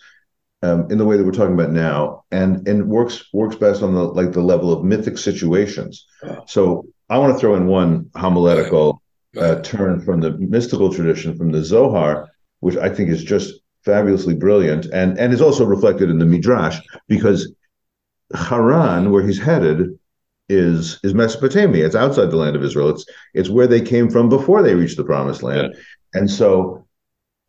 um, 0.62 0.88
in 0.92 0.98
the 0.98 1.06
way 1.06 1.16
that 1.16 1.24
we're 1.24 1.32
talking 1.32 1.54
about 1.54 1.72
now, 1.72 2.24
and 2.32 2.68
and 2.68 2.90
works 2.90 3.26
works 3.32 3.56
best 3.56 3.84
on 3.84 3.94
the 3.94 4.04
like 4.04 4.32
the 4.32 4.42
level 4.42 4.74
of 4.74 4.84
mythic 4.84 5.18
situations. 5.18 6.06
So 6.48 6.88
I 7.10 7.20
want 7.20 7.34
to 7.34 7.40
throw 7.40 7.56
in 7.56 7.68
one 7.68 8.10
homiletical 8.16 9.02
uh, 9.38 9.62
turn 9.62 10.02
from 10.02 10.22
the 10.22 10.32
mystical 10.32 10.92
tradition 10.92 11.38
from 11.38 11.52
the 11.52 11.64
Zohar, 11.64 12.30
which 12.62 12.78
I 12.78 12.90
think 12.90 13.10
is 13.10 13.24
just 13.24 13.62
fabulously 13.86 14.36
brilliant, 14.36 14.86
and 14.88 15.18
and 15.18 15.34
is 15.34 15.42
also 15.42 15.66
reflected 15.66 16.10
in 16.10 16.20
the 16.20 16.26
midrash 16.26 16.80
because 17.08 17.54
Haran, 18.34 19.12
where 19.12 19.26
he's 19.26 19.40
headed, 19.40 19.98
is 20.50 21.00
is 21.04 21.14
Mesopotamia. 21.14 21.86
It's 21.86 21.96
outside 21.96 22.32
the 22.32 22.38
land 22.38 22.56
of 22.56 22.64
Israel. 22.64 22.90
It's 22.90 23.06
it's 23.34 23.50
where 23.50 23.68
they 23.68 23.82
came 23.82 24.10
from 24.10 24.30
before 24.30 24.62
they 24.62 24.76
reached 24.76 24.98
the 24.98 25.04
promised 25.04 25.44
land. 25.44 25.74
Yeah. 25.74 26.20
And 26.20 26.30
so 26.30 26.86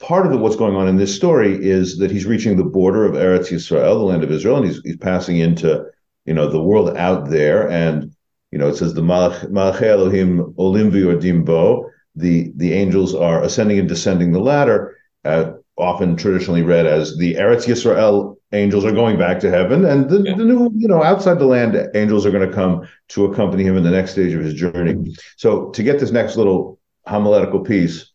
part 0.01 0.27
of 0.27 0.33
the, 0.33 0.39
what's 0.39 0.57
going 0.57 0.77
on 0.77 0.89
in 0.89 0.97
this 0.97 1.15
story 1.15 1.57
is 1.63 1.99
that 1.99 2.11
he's 2.11 2.27
reaching 2.27 2.57
the 2.57 2.65
border 2.65 3.05
of 3.05 3.15
Eretz 3.15 3.51
Yisrael, 3.51 3.99
the 3.99 4.05
land 4.05 4.23
of 4.23 4.31
Israel, 4.31 4.57
and 4.57 4.67
he's 4.67 4.81
he's 4.83 4.97
passing 4.97 5.39
into 5.39 5.85
you 6.25 6.35
know 6.35 6.49
the 6.49 6.63
world 6.63 6.97
out 6.97 7.31
there. 7.31 7.71
And 7.71 8.15
you 8.51 8.59
know 8.59 8.69
it 8.69 8.77
says 8.77 8.95
the 8.95 9.03
Malach 9.03 9.83
Elohim 9.83 10.55
Olim 10.59 10.91
v'yordim 10.91 11.45
bo. 11.45 11.91
The 12.15 12.53
the 12.57 12.73
angels 12.73 13.15
are 13.15 13.43
ascending 13.43 13.79
and 13.79 13.89
descending 13.89 14.33
the 14.33 14.41
ladder. 14.41 14.97
Uh, 15.25 15.53
often 15.79 16.17
traditionally 16.17 16.63
read 16.63 16.87
as 16.87 17.17
the 17.19 17.35
Eretz 17.35 17.67
Yisrael 17.67 18.37
angels 18.53 18.85
are 18.85 18.93
going 18.93 19.19
back 19.19 19.39
to 19.41 19.51
heaven, 19.51 19.85
and 19.85 20.09
the, 20.09 20.23
yeah. 20.23 20.35
the 20.35 20.45
new, 20.45 20.71
you 20.75 20.89
know, 20.89 21.03
outside 21.03 21.39
the 21.39 21.47
land 21.47 21.77
angels 21.95 22.25
are 22.25 22.31
going 22.31 22.49
to 22.49 22.55
come 22.55 22.87
to 23.09 23.27
accompany 23.27 23.65
him 23.65 23.77
in 23.77 23.85
the 23.85 23.91
next 23.91 24.13
stage 24.13 24.33
of 24.33 24.43
his 24.43 24.55
journey. 24.55 25.15
So, 25.37 25.71
to 25.71 25.83
get 25.83 26.01
this 26.01 26.11
next 26.11 26.37
little 26.37 26.79
homiletical 27.07 27.61
piece, 27.61 28.13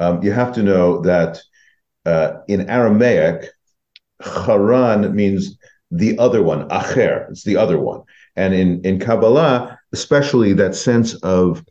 um, 0.00 0.22
you 0.22 0.32
have 0.32 0.52
to 0.54 0.62
know 0.62 1.00
that 1.02 1.40
uh, 2.04 2.38
in 2.48 2.68
Aramaic, 2.68 3.50
Haran 4.20 5.14
means 5.14 5.56
the 5.90 6.18
other 6.18 6.42
one, 6.42 6.68
Acher, 6.68 7.30
it's 7.30 7.44
the 7.44 7.56
other 7.56 7.78
one. 7.78 8.02
And 8.36 8.54
in, 8.54 8.80
in 8.82 8.98
Kabbalah, 8.98 9.78
especially 9.92 10.52
that 10.54 10.74
sense 10.74 11.14
of 11.16 11.64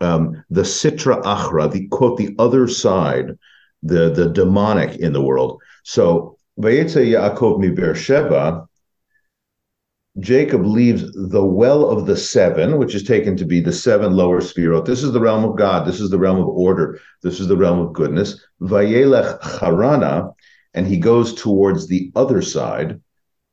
um, 0.00 0.42
the 0.50 0.62
Sitra 0.62 1.22
Achra, 1.22 1.70
the 1.70 1.86
quote, 1.88 2.16
the 2.16 2.34
other 2.38 2.66
side, 2.66 3.38
the 3.82 4.10
the 4.10 4.28
demonic 4.28 4.96
in 4.96 5.12
the 5.12 5.22
world. 5.22 5.60
So 5.84 6.36
Vayetze 6.58 7.06
Yaakov 7.06 7.58
mi 7.58 7.70
Beersheba, 7.70 8.66
Jacob 10.18 10.66
leaves 10.66 11.10
the 11.12 11.44
well 11.44 11.88
of 11.88 12.06
the 12.06 12.16
seven, 12.16 12.78
which 12.78 12.94
is 12.94 13.04
taken 13.04 13.36
to 13.36 13.44
be 13.44 13.60
the 13.60 13.72
seven 13.72 14.14
lower 14.14 14.40
sphirot. 14.40 14.84
This 14.84 15.02
is 15.02 15.12
the 15.12 15.20
realm 15.20 15.44
of 15.44 15.56
God. 15.56 15.86
This 15.86 16.00
is 16.00 16.10
the 16.10 16.18
realm 16.18 16.38
of 16.38 16.48
order. 16.48 16.98
This 17.22 17.40
is 17.40 17.48
the 17.48 17.56
realm 17.56 17.78
of 17.78 17.92
goodness. 17.92 18.44
Vayelech 18.60 19.40
Harana, 19.40 20.34
and 20.74 20.86
he 20.86 20.98
goes 20.98 21.34
towards 21.34 21.86
the 21.86 22.10
other 22.16 22.42
side. 22.42 23.00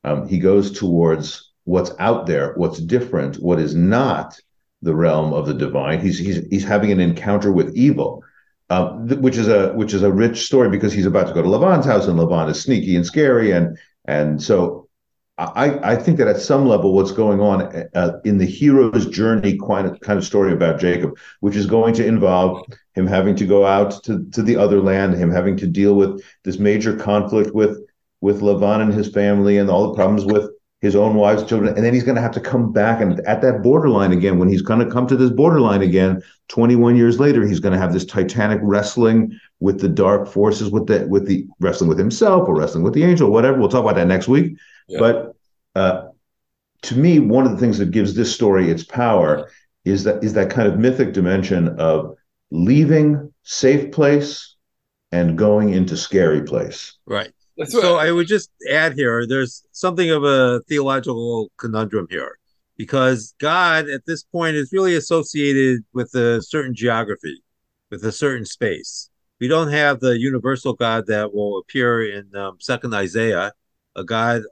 Um, 0.04 0.28
he 0.28 0.40
goes 0.40 0.72
towards 0.72 1.52
what's 1.64 1.92
out 2.00 2.26
there, 2.26 2.54
what's 2.56 2.80
different, 2.80 3.36
what 3.38 3.60
is 3.60 3.76
not 3.76 4.40
the 4.82 4.96
realm 4.96 5.34
of 5.34 5.46
the 5.46 5.54
divine. 5.54 6.00
He's 6.02 6.18
he's 6.18 6.46
he's 6.50 6.64
having 6.64 6.92
an 6.92 7.00
encounter 7.00 7.52
with 7.52 7.76
evil 7.76 8.24
uh, 8.70 9.06
th- 9.06 9.20
which 9.20 9.38
is 9.38 9.48
a 9.48 9.74
which 9.74 9.94
is 9.94 10.04
a 10.04 10.12
rich 10.12 10.46
story 10.46 10.70
because 10.70 10.94
he's 10.94 11.06
about 11.06 11.28
to 11.28 11.34
go 11.34 11.42
to 11.42 11.48
Lavan's 11.50 11.86
house 11.86 12.08
and 12.08 12.20
Lavan 12.20 12.50
is 12.50 12.62
sneaky 12.62 12.96
and 12.96 13.06
scary 13.06 13.52
and 13.52 13.78
and 14.06 14.42
so 14.42 14.88
I 15.38 15.92
I 15.92 15.96
think 15.96 16.18
that 16.18 16.28
at 16.28 16.40
some 16.40 16.66
level 16.68 16.94
what's 16.94 17.12
going 17.12 17.40
on 17.40 17.62
uh, 17.94 18.20
in 18.26 18.40
the 18.40 18.46
hero's 18.46 19.06
journey 19.06 19.60
kind 19.68 19.88
of 19.88 20.00
kind 20.00 20.18
of 20.18 20.26
story 20.26 20.52
about 20.52 20.80
Jacob, 20.80 21.18
which 21.42 21.56
is 21.56 21.68
going 21.68 21.94
to 21.96 22.06
involve 22.06 22.66
him 22.96 23.06
having 23.06 23.36
to 23.36 23.46
go 23.46 23.66
out 23.66 24.04
to 24.06 24.26
to 24.32 24.42
the 24.42 24.58
other 24.58 24.82
land, 24.82 25.14
him 25.14 25.30
having 25.32 25.56
to 25.58 25.68
deal 25.68 25.94
with 25.94 26.24
this 26.44 26.58
major 26.58 26.96
conflict 26.96 27.54
with 27.54 27.80
with 28.20 28.42
Lavan 28.42 28.82
and 28.82 28.94
his 28.94 29.10
family 29.10 29.58
and 29.58 29.70
all 29.70 29.88
the 29.88 29.96
problems 29.96 30.26
with 30.26 30.50
his 30.82 30.96
own 30.96 31.16
wives, 31.16 31.44
children, 31.44 31.76
and 31.76 31.84
then 31.84 31.94
he's 31.94 32.04
going 32.04 32.16
to 32.16 32.22
have 32.22 32.32
to 32.32 32.40
come 32.40 32.72
back 32.72 33.02
and 33.02 33.20
at 33.22 33.42
that 33.42 33.64
borderline 33.64 34.12
again. 34.12 34.38
When 34.38 34.48
he's 34.48 34.62
going 34.62 34.80
to 34.80 34.92
come 34.92 35.08
to 35.08 35.16
this 35.16 35.32
borderline 35.32 35.82
again, 35.82 36.22
21 36.50 36.96
years 36.96 37.20
later, 37.20 37.46
he's 37.46 37.60
going 37.60 37.74
to 37.74 37.80
have 37.80 37.94
this 37.94 38.06
titanic 38.06 38.60
wrestling 38.62 39.38
with 39.60 39.82
the 39.82 39.90
dark 39.90 40.28
forces, 40.28 40.70
with 40.70 40.86
the 40.86 41.08
with 41.08 41.26
the 41.26 41.48
wrestling 41.60 41.90
with 41.90 41.98
himself 41.98 42.48
or 42.48 42.56
wrestling 42.56 42.84
with 42.84 42.94
the 42.94 43.04
angel, 43.04 43.32
whatever. 43.32 43.58
We'll 43.58 43.70
talk 43.70 43.84
about 43.84 43.96
that 43.96 44.08
next 44.08 44.28
week. 44.28 44.56
Yeah. 44.88 45.00
But 45.00 45.36
uh, 45.76 46.08
to 46.84 46.96
me, 46.96 47.20
one 47.20 47.46
of 47.46 47.52
the 47.52 47.58
things 47.58 47.80
that 47.80 47.92
gives 47.92 48.14
this 48.14 48.34
story 48.34 48.70
its 48.70 48.84
power 48.84 49.50
is 49.84 50.04
that 50.04 50.24
is 50.24 50.34
that 50.34 50.52
kind 50.52 50.68
of 50.68 50.78
mythic 50.78 51.14
dimension 51.14 51.70
of 51.80 52.16
leaving 52.52 53.34
safe 53.42 53.92
place 53.92 54.56
and 55.12 55.38
going 55.38 55.70
into 55.70 55.98
scary 55.98 56.44
place. 56.44 56.94
Right. 57.06 57.32
That's 57.58 57.72
so 57.72 57.96
I 57.96 58.12
would 58.12 58.28
just 58.28 58.52
add 58.70 58.94
here 58.94 59.26
there's 59.28 59.66
something 59.72 60.12
of 60.12 60.24
a 60.24 60.62
theological 60.68 61.52
conundrum 61.58 62.08
here 62.10 62.38
because 62.78 63.34
God 63.40 63.90
at 63.90 64.06
this 64.06 64.24
point 64.24 64.56
is 64.56 64.72
really 64.72 64.96
associated 64.96 65.84
with 65.94 66.14
a 66.14 66.42
certain 66.42 66.76
geography, 66.76 67.42
with 67.90 68.04
a 68.06 68.12
certain 68.12 68.46
space. 68.46 69.10
We 69.40 69.48
don't 69.48 69.72
have 69.72 70.00
the 70.00 70.20
universal 70.20 70.74
God 70.74 71.06
that 71.08 71.34
will 71.34 71.60
appear 71.60 72.12
in 72.12 72.36
um, 72.36 72.58
Second 72.60 72.94
Isaiah, 72.94 73.52
a 73.96 74.04
God 74.04 74.44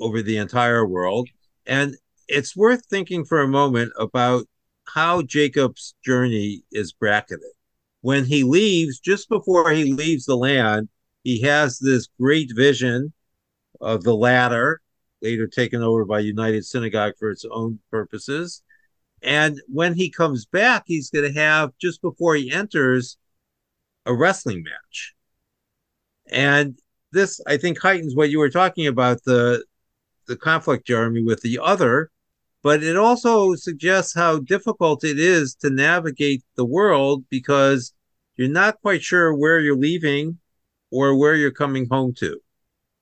over 0.00 0.22
the 0.22 0.36
entire 0.36 0.86
world. 0.86 1.28
And 1.66 1.96
it's 2.28 2.56
worth 2.56 2.84
thinking 2.86 3.24
for 3.24 3.40
a 3.40 3.48
moment 3.48 3.92
about 3.98 4.46
how 4.84 5.22
Jacob's 5.22 5.94
journey 6.04 6.62
is 6.72 6.92
bracketed. 6.92 7.50
When 8.00 8.24
he 8.24 8.44
leaves, 8.44 9.00
just 9.00 9.28
before 9.28 9.70
he 9.70 9.92
leaves 9.92 10.26
the 10.26 10.36
land, 10.36 10.88
he 11.26 11.40
has 11.40 11.80
this 11.80 12.06
great 12.20 12.52
vision 12.54 13.12
of 13.80 14.04
the 14.04 14.14
ladder, 14.14 14.80
later 15.20 15.48
taken 15.48 15.82
over 15.82 16.04
by 16.04 16.20
United 16.20 16.64
Synagogue 16.64 17.14
for 17.18 17.30
its 17.30 17.44
own 17.50 17.80
purposes. 17.90 18.62
And 19.22 19.60
when 19.66 19.94
he 19.94 20.08
comes 20.08 20.46
back, 20.46 20.84
he's 20.86 21.10
going 21.10 21.24
to 21.24 21.36
have, 21.36 21.72
just 21.80 22.00
before 22.00 22.36
he 22.36 22.52
enters, 22.52 23.18
a 24.04 24.14
wrestling 24.14 24.62
match. 24.62 25.16
And 26.30 26.78
this, 27.10 27.40
I 27.44 27.56
think, 27.56 27.80
heightens 27.80 28.14
what 28.14 28.30
you 28.30 28.38
were 28.38 28.48
talking 28.48 28.86
about 28.86 29.24
the 29.24 29.64
the 30.28 30.36
conflict, 30.36 30.86
Jeremy, 30.86 31.24
with 31.24 31.40
the 31.40 31.58
other, 31.60 32.12
but 32.62 32.84
it 32.84 32.96
also 32.96 33.56
suggests 33.56 34.14
how 34.14 34.38
difficult 34.38 35.02
it 35.02 35.18
is 35.18 35.56
to 35.56 35.70
navigate 35.70 36.44
the 36.54 36.64
world 36.64 37.24
because 37.30 37.92
you're 38.36 38.46
not 38.46 38.80
quite 38.80 39.02
sure 39.02 39.34
where 39.34 39.58
you're 39.58 39.76
leaving 39.76 40.38
or 40.96 41.14
where 41.14 41.34
you're 41.34 41.50
coming 41.50 41.86
home 41.90 42.14
to. 42.14 42.40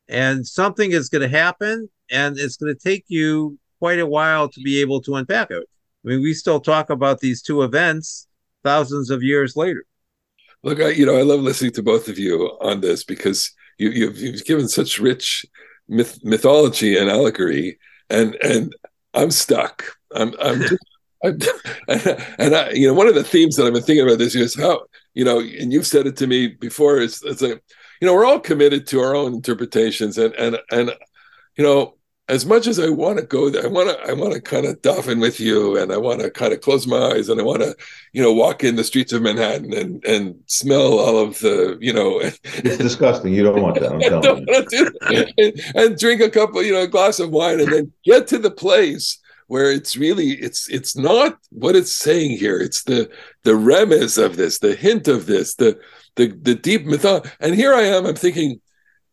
And 0.09 0.47
something 0.47 0.91
is 0.91 1.09
going 1.09 1.23
to 1.23 1.37
happen, 1.37 1.89
and 2.11 2.37
it's 2.39 2.57
going 2.57 2.75
to 2.75 2.79
take 2.79 3.05
you 3.09 3.59
quite 3.79 4.01
a 4.01 4.07
while 4.07 4.49
to 4.49 4.61
be 4.61 4.81
able 4.81 5.01
to 5.03 5.15
unpack 5.15 5.51
it. 5.51 5.63
I 6.05 6.09
mean, 6.09 6.23
we 6.23 6.35
still 6.35 6.61
talk 6.61 6.91
about 6.91 7.21
these 7.21 7.41
two 7.41 7.63
events 7.63 8.27
thousands 8.63 9.11
of 9.11 9.23
years 9.23 9.57
later. 9.57 9.85
Look, 10.63 10.81
I, 10.81 10.89
you 10.91 11.07
know, 11.07 11.17
I 11.17 11.23
love 11.23 11.41
listening 11.41 11.73
to 11.73 11.83
both 11.83 12.09
of 12.09 12.19
you 12.19 12.59
on 12.61 12.81
this 12.81 13.05
because 13.05 13.53
you, 13.79 13.91
you've, 13.91 14.19
you've 14.19 14.45
given 14.45 14.69
such 14.69 14.99
rich 14.99 15.47
myth, 15.89 16.19
mythology 16.25 16.97
and 16.99 17.11
allegory, 17.11 17.79
and 18.11 18.35
and 18.37 18.75
I'm 19.13 19.31
stuck. 19.31 19.85
I'm 20.15 20.35
I'm, 20.41 20.63
I'm 21.25 21.39
and 21.89 22.55
I, 22.55 22.71
you 22.71 22.87
know, 22.87 22.95
one 22.95 23.09
of 23.09 23.15
the 23.15 23.25
themes 23.25 23.57
that 23.57 23.67
I've 23.67 23.73
been 23.73 23.83
thinking 23.83 24.07
about 24.07 24.19
this 24.19 24.35
year 24.35 24.45
is 24.45 24.55
how 24.55 24.85
you 25.15 25.25
know, 25.25 25.41
and 25.41 25.73
you've 25.73 25.87
said 25.87 26.07
it 26.07 26.17
to 26.19 26.27
me 26.27 26.49
before. 26.49 26.99
It's 26.99 27.23
it's 27.25 27.43
a 27.43 27.61
you 28.01 28.07
know, 28.07 28.15
we're 28.15 28.27
all 28.27 28.41
committed 28.41 28.87
to 28.89 29.01
our 29.01 29.15
own 29.15 29.35
interpretations, 29.35 30.19
and 30.19 30.35
and 30.35 30.59
and 30.71 30.93
you 31.57 31.65
know, 31.65 31.95
as 32.29 32.47
much 32.47 32.67
as 32.67 32.79
I 32.79 32.89
want 32.89 33.19
to 33.19 33.27
go 33.27 33.51
there, 33.51 33.65
I 33.65 33.69
want 33.69 33.91
to 33.91 34.11
I 34.11 34.15
want 34.15 34.33
to 34.33 34.41
kind 34.41 34.67
of 34.67 35.09
in 35.09 35.21
with 35.21 35.39
you, 35.41 35.77
and 35.77 35.93
I 35.93 35.99
want 35.99 36.21
to 36.21 36.31
kind 36.31 36.53
of 36.53 36.61
close 36.61 36.87
my 36.87 36.97
eyes, 36.97 37.29
and 37.29 37.39
I 37.39 37.45
want 37.45 37.63
to 37.63 37.77
you 38.13 38.23
know 38.23 38.33
walk 38.33 38.65
in 38.65 38.77
the 38.77 38.85
streets 38.85 39.13
of 39.13 39.23
Manhattan 39.23 39.75
and 39.75 40.05
and 40.05 40.37
smell 40.47 40.99
all 40.99 41.19
of 41.19 41.39
the 41.41 41.77
you 41.81 41.93
know. 41.93 42.21
It's 42.21 42.79
disgusting. 42.79 43.35
You 43.35 43.43
don't 43.43 43.61
want 43.61 43.79
that. 43.81 43.93
I'm 43.93 44.01
telling 44.69 44.95
you. 45.11 45.27
and, 45.39 45.77
and 45.77 45.99
drink 45.99 46.23
a 46.23 46.31
couple, 46.31 46.63
you 46.63 46.73
know, 46.73 46.83
a 46.83 46.89
glass 46.89 47.21
of 47.21 47.31
wine, 47.31 47.61
and 47.61 47.73
then 47.73 47.93
get 48.05 48.27
to 48.29 48.39
the 48.39 48.51
place 48.51 49.19
where 49.47 49.71
it's 49.71 49.97
really 49.97 50.31
it's 50.31 50.69
it's 50.71 50.97
not 50.97 51.39
what 51.51 51.77
it's 51.77 51.93
saying 51.93 52.37
here 52.39 52.59
it's 52.59 52.85
the 52.85 53.11
the 53.43 53.53
remez 53.53 54.23
of 54.23 54.37
this 54.37 54.59
the 54.59 54.75
hint 54.75 55.07
of 55.07 55.27
this 55.27 55.57
the 55.57 55.79
the 56.17 56.29
the 56.29 56.55
deep 56.55 56.85
myth 56.87 57.05
and 57.41 57.55
here 57.55 57.75
i 57.75 57.83
am 57.83 58.07
i'm 58.07 58.15
thinking 58.15 58.61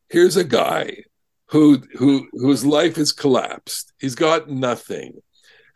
here's 0.09 0.37
a 0.37 0.43
guy 0.43 1.03
who 1.51 1.81
who 1.97 2.27
whose 2.31 2.65
life 2.65 2.95
has 2.95 3.11
collapsed. 3.11 3.91
He's 3.99 4.15
got 4.15 4.49
nothing 4.49 5.21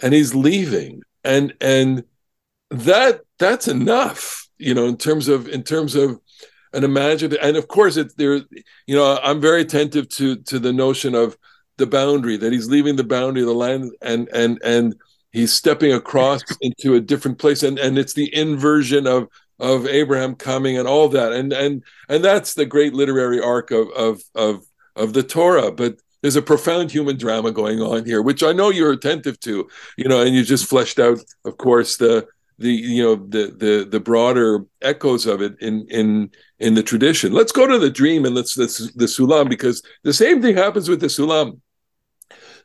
and 0.02 0.14
he's 0.14 0.34
leaving. 0.34 1.02
And 1.24 1.54
and 1.60 2.06
that 2.70 3.22
that's 3.40 3.68
enough 3.68 4.48
you 4.58 4.74
know 4.74 4.86
in 4.86 4.98
terms 4.98 5.28
of 5.28 5.48
in 5.50 5.64
terms 5.64 5.96
of 5.96 6.20
an 6.74 6.84
imaginative 6.84 7.38
and 7.42 7.58
of 7.58 7.68
course 7.68 7.96
it 7.96 8.12
there 8.18 8.42
you 8.88 8.96
know 8.96 9.20
i'm 9.22 9.40
very 9.40 9.62
attentive 9.62 10.10
to 10.10 10.38
to 10.38 10.58
the 10.58 10.74
notion 10.74 11.14
of 11.14 11.38
the 11.78 11.86
boundary 11.86 12.38
that 12.38 12.52
he's 12.52 12.70
leaving 12.70 12.96
the 12.96 13.04
boundary 13.04 13.44
of 13.44 13.48
the 13.48 13.54
land 13.54 13.92
and 14.02 14.28
and 14.30 14.60
and 14.64 14.96
he's 15.36 15.52
stepping 15.52 15.92
across 15.92 16.42
into 16.62 16.96
a 16.96 17.02
different 17.02 17.38
place. 17.38 17.62
And 17.62 17.78
and 17.78 17.98
it's 17.98 18.14
the 18.14 18.34
inversion 18.34 19.06
of 19.06 19.28
of 19.60 19.88
Abraham 19.88 20.36
coming 20.36 20.78
and 20.78 20.88
all 20.88 21.10
that 21.10 21.32
and 21.32 21.54
and 21.54 21.84
and 22.10 22.24
that's 22.24 22.54
the 22.54 22.66
great 22.66 22.94
literary 22.94 23.40
arc 23.40 23.72
of 23.72 23.90
of 23.92 24.22
of 24.36 24.66
of 24.96 25.14
the 25.14 25.24
Torah 25.24 25.72
but 25.72 26.00
there's 26.22 26.36
a 26.36 26.42
profound 26.42 26.92
human 26.92 27.18
drama 27.18 27.52
going 27.52 27.82
on 27.82 28.06
here 28.06 28.22
which 28.22 28.44
I 28.44 28.52
know 28.52 28.70
you're 28.70 28.92
attentive 28.92 29.40
to 29.42 29.68
you 29.98 30.10
know 30.10 30.22
and 30.22 30.36
you 30.36 30.44
just 30.44 30.68
fleshed 30.68 31.00
out 31.00 31.20
of 31.46 31.58
course 31.58 31.98
the 31.98 32.28
the 32.58 32.72
you 32.72 33.04
know 33.04 33.16
the 33.16 33.54
the 33.58 33.88
the 33.90 34.00
broader 34.00 34.66
echoes 34.82 35.26
of 35.26 35.42
it 35.42 35.56
in 35.60 35.86
in 35.90 36.32
in 36.60 36.74
the 36.74 36.84
tradition. 36.84 37.34
Let's 37.34 37.52
go 37.52 37.68
to 37.68 37.78
the 37.78 37.90
dream 37.90 38.26
and 38.26 38.34
let's 38.34 38.58
let's 38.58 38.78
the 38.94 39.06
sulam 39.06 39.50
because 39.50 39.82
the 40.04 40.14
same 40.14 40.42
thing 40.42 40.56
happens 40.56 40.88
with 40.88 41.02
the 41.02 41.08
sulam. 41.08 41.60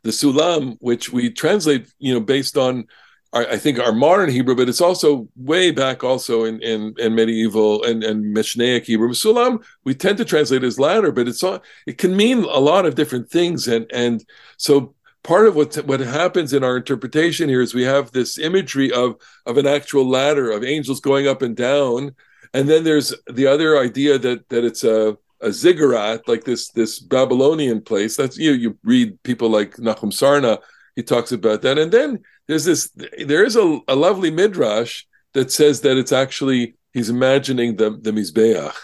The 0.02 0.10
sulam, 0.10 0.76
which 0.80 1.12
we 1.12 1.30
translate, 1.30 1.92
you 1.98 2.14
know, 2.14 2.20
based 2.20 2.56
on 2.56 2.86
I 3.32 3.58
think 3.58 3.78
our 3.78 3.92
modern 3.92 4.28
Hebrew, 4.28 4.56
but 4.56 4.68
it's 4.68 4.80
also 4.80 5.28
way 5.36 5.70
back 5.70 6.02
also 6.02 6.42
in 6.44 6.60
in, 6.62 6.94
in 6.98 7.14
medieval 7.14 7.84
and 7.84 8.02
and 8.02 8.36
Mishnaic 8.36 8.84
Hebrew. 8.84 9.10
Sulam 9.10 9.64
we 9.84 9.94
tend 9.94 10.18
to 10.18 10.24
translate 10.24 10.64
as 10.64 10.80
ladder, 10.80 11.12
but 11.12 11.28
it's 11.28 11.42
all 11.42 11.62
it 11.86 11.96
can 11.96 12.16
mean 12.16 12.38
a 12.38 12.58
lot 12.58 12.86
of 12.86 12.96
different 12.96 13.30
things, 13.30 13.68
and 13.68 13.86
and 13.92 14.24
so 14.56 14.94
part 15.22 15.46
of 15.46 15.54
what 15.54 15.76
what 15.86 16.00
happens 16.00 16.52
in 16.52 16.64
our 16.64 16.76
interpretation 16.76 17.48
here 17.48 17.60
is 17.60 17.72
we 17.72 17.84
have 17.84 18.10
this 18.10 18.36
imagery 18.36 18.90
of 18.92 19.14
of 19.46 19.58
an 19.58 19.66
actual 19.66 20.08
ladder 20.08 20.50
of 20.50 20.64
angels 20.64 21.00
going 21.00 21.28
up 21.28 21.40
and 21.40 21.56
down, 21.56 22.16
and 22.52 22.68
then 22.68 22.82
there's 22.82 23.14
the 23.28 23.46
other 23.46 23.78
idea 23.78 24.18
that 24.18 24.48
that 24.48 24.64
it's 24.64 24.82
a 24.82 25.16
a 25.40 25.52
ziggurat 25.52 26.26
like 26.26 26.42
this 26.44 26.70
this 26.70 26.98
Babylonian 26.98 27.80
place. 27.80 28.16
That's 28.16 28.36
you 28.38 28.52
you 28.52 28.78
read 28.82 29.22
people 29.22 29.50
like 29.50 29.78
Nahum 29.78 30.10
Sarna. 30.10 30.58
He 30.96 31.04
talks 31.04 31.30
about 31.30 31.62
that, 31.62 31.78
and 31.78 31.92
then 31.92 32.24
there's 32.50 32.64
this 32.64 32.90
there 33.24 33.44
is 33.44 33.54
a, 33.56 33.78
a 33.86 33.94
lovely 33.94 34.30
midrash 34.30 35.04
that 35.34 35.52
says 35.52 35.82
that 35.82 35.96
it's 35.96 36.12
actually 36.12 36.74
he's 36.92 37.08
imagining 37.08 37.76
the 37.76 37.90
the 37.90 38.10
mizbeach. 38.10 38.74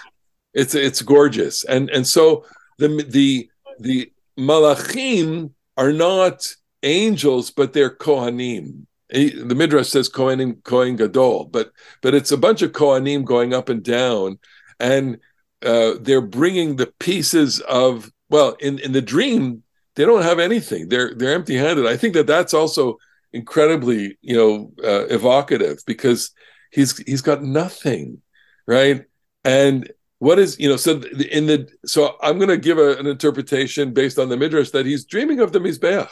It's 0.54 0.74
it's 0.74 1.02
gorgeous, 1.02 1.64
and 1.64 1.90
and 1.90 2.06
so 2.06 2.44
the 2.78 3.04
the 3.08 3.50
the 3.80 4.12
malachim 4.38 5.50
are 5.76 5.92
not 5.92 6.54
angels, 6.82 7.50
but 7.50 7.72
they're 7.72 7.94
kohanim. 7.94 8.86
The 9.10 9.54
midrash 9.54 9.88
says 9.88 10.08
kohanim 10.08 10.62
kohen 10.62 10.94
gadol, 10.96 11.46
but 11.46 11.72
but 12.02 12.14
it's 12.14 12.32
a 12.32 12.38
bunch 12.38 12.62
of 12.62 12.70
kohanim 12.70 13.24
going 13.24 13.52
up 13.52 13.68
and 13.68 13.82
down, 13.82 14.38
and 14.78 15.18
uh, 15.64 15.94
they're 16.00 16.20
bringing 16.20 16.76
the 16.76 16.92
pieces 17.00 17.60
of 17.60 18.12
well 18.30 18.52
in 18.60 18.78
in 18.78 18.92
the 18.92 19.02
dream 19.02 19.64
they 19.96 20.04
don't 20.04 20.22
have 20.22 20.38
anything. 20.38 20.88
They're 20.88 21.14
they're 21.14 21.34
empty 21.34 21.56
handed. 21.56 21.86
I 21.86 21.96
think 21.96 22.14
that 22.14 22.26
that's 22.26 22.54
also 22.54 22.98
incredibly 23.36 24.18
you 24.22 24.36
know 24.36 24.72
uh, 24.82 25.06
evocative 25.06 25.78
because 25.86 26.32
he's 26.70 26.96
he's 26.98 27.22
got 27.22 27.42
nothing, 27.42 28.22
right? 28.66 29.04
And 29.44 29.90
what 30.18 30.38
is 30.38 30.58
you 30.58 30.68
know 30.68 30.76
so 30.76 30.92
in 31.30 31.46
the 31.46 31.68
so 31.84 32.16
i'm 32.22 32.38
going 32.38 32.48
to 32.48 32.56
give 32.56 32.78
a, 32.78 32.96
an 32.96 33.06
interpretation 33.06 33.92
based 33.92 34.18
on 34.18 34.28
the 34.28 34.36
midrash 34.36 34.70
that 34.70 34.86
he's 34.86 35.04
dreaming 35.04 35.40
of 35.40 35.52
the 35.52 35.58
mizbeach 35.58 36.08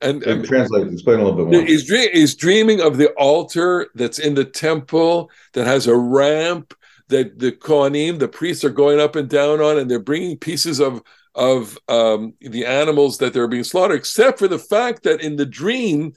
and, 0.00 0.22
and 0.24 0.44
translate 0.44 0.92
explain 0.92 1.20
a 1.20 1.24
little 1.24 1.44
bit 1.44 1.52
more 1.52 1.64
he's, 1.64 1.86
dream, 1.86 2.08
he's 2.12 2.34
dreaming 2.34 2.80
of 2.80 2.96
the 2.96 3.10
altar 3.12 3.88
that's 3.94 4.18
in 4.18 4.34
the 4.34 4.44
temple 4.44 5.30
that 5.52 5.66
has 5.66 5.86
a 5.86 5.96
ramp 5.96 6.74
that 7.08 7.38
the 7.38 7.52
kohanim 7.52 8.18
the 8.18 8.28
priests 8.28 8.64
are 8.64 8.70
going 8.70 9.00
up 9.00 9.16
and 9.16 9.28
down 9.28 9.60
on 9.60 9.78
and 9.78 9.90
they're 9.90 9.98
bringing 10.00 10.36
pieces 10.36 10.80
of 10.80 11.02
of 11.36 11.76
um, 11.88 12.32
the 12.40 12.64
animals 12.64 13.18
that 13.18 13.32
they're 13.32 13.48
being 13.48 13.64
slaughtered 13.64 13.98
except 13.98 14.38
for 14.38 14.46
the 14.46 14.58
fact 14.58 15.02
that 15.02 15.20
in 15.20 15.36
the 15.36 15.46
dream 15.46 16.12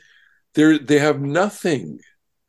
they 0.58 0.78
they 0.80 1.00
have 1.00 1.22
nothing 1.22 2.00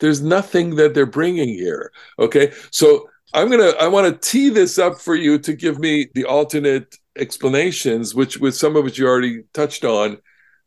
there's 0.00 0.20
nothing 0.20 0.74
that 0.76 0.94
they're 0.94 1.06
bringing 1.20 1.48
here 1.48 1.92
okay 2.18 2.52
so 2.70 3.08
I'm 3.34 3.50
gonna 3.50 3.72
I 3.78 3.88
want 3.88 4.06
to 4.06 4.30
tee 4.30 4.48
this 4.48 4.78
up 4.78 4.98
for 4.98 5.14
you 5.14 5.38
to 5.40 5.52
give 5.52 5.78
me 5.78 6.08
the 6.14 6.24
alternate 6.24 6.96
explanations, 7.16 8.14
which 8.14 8.38
with 8.38 8.56
some 8.56 8.76
of 8.76 8.84
which 8.84 8.98
you 8.98 9.06
already 9.06 9.42
touched 9.52 9.84
on. 9.84 10.18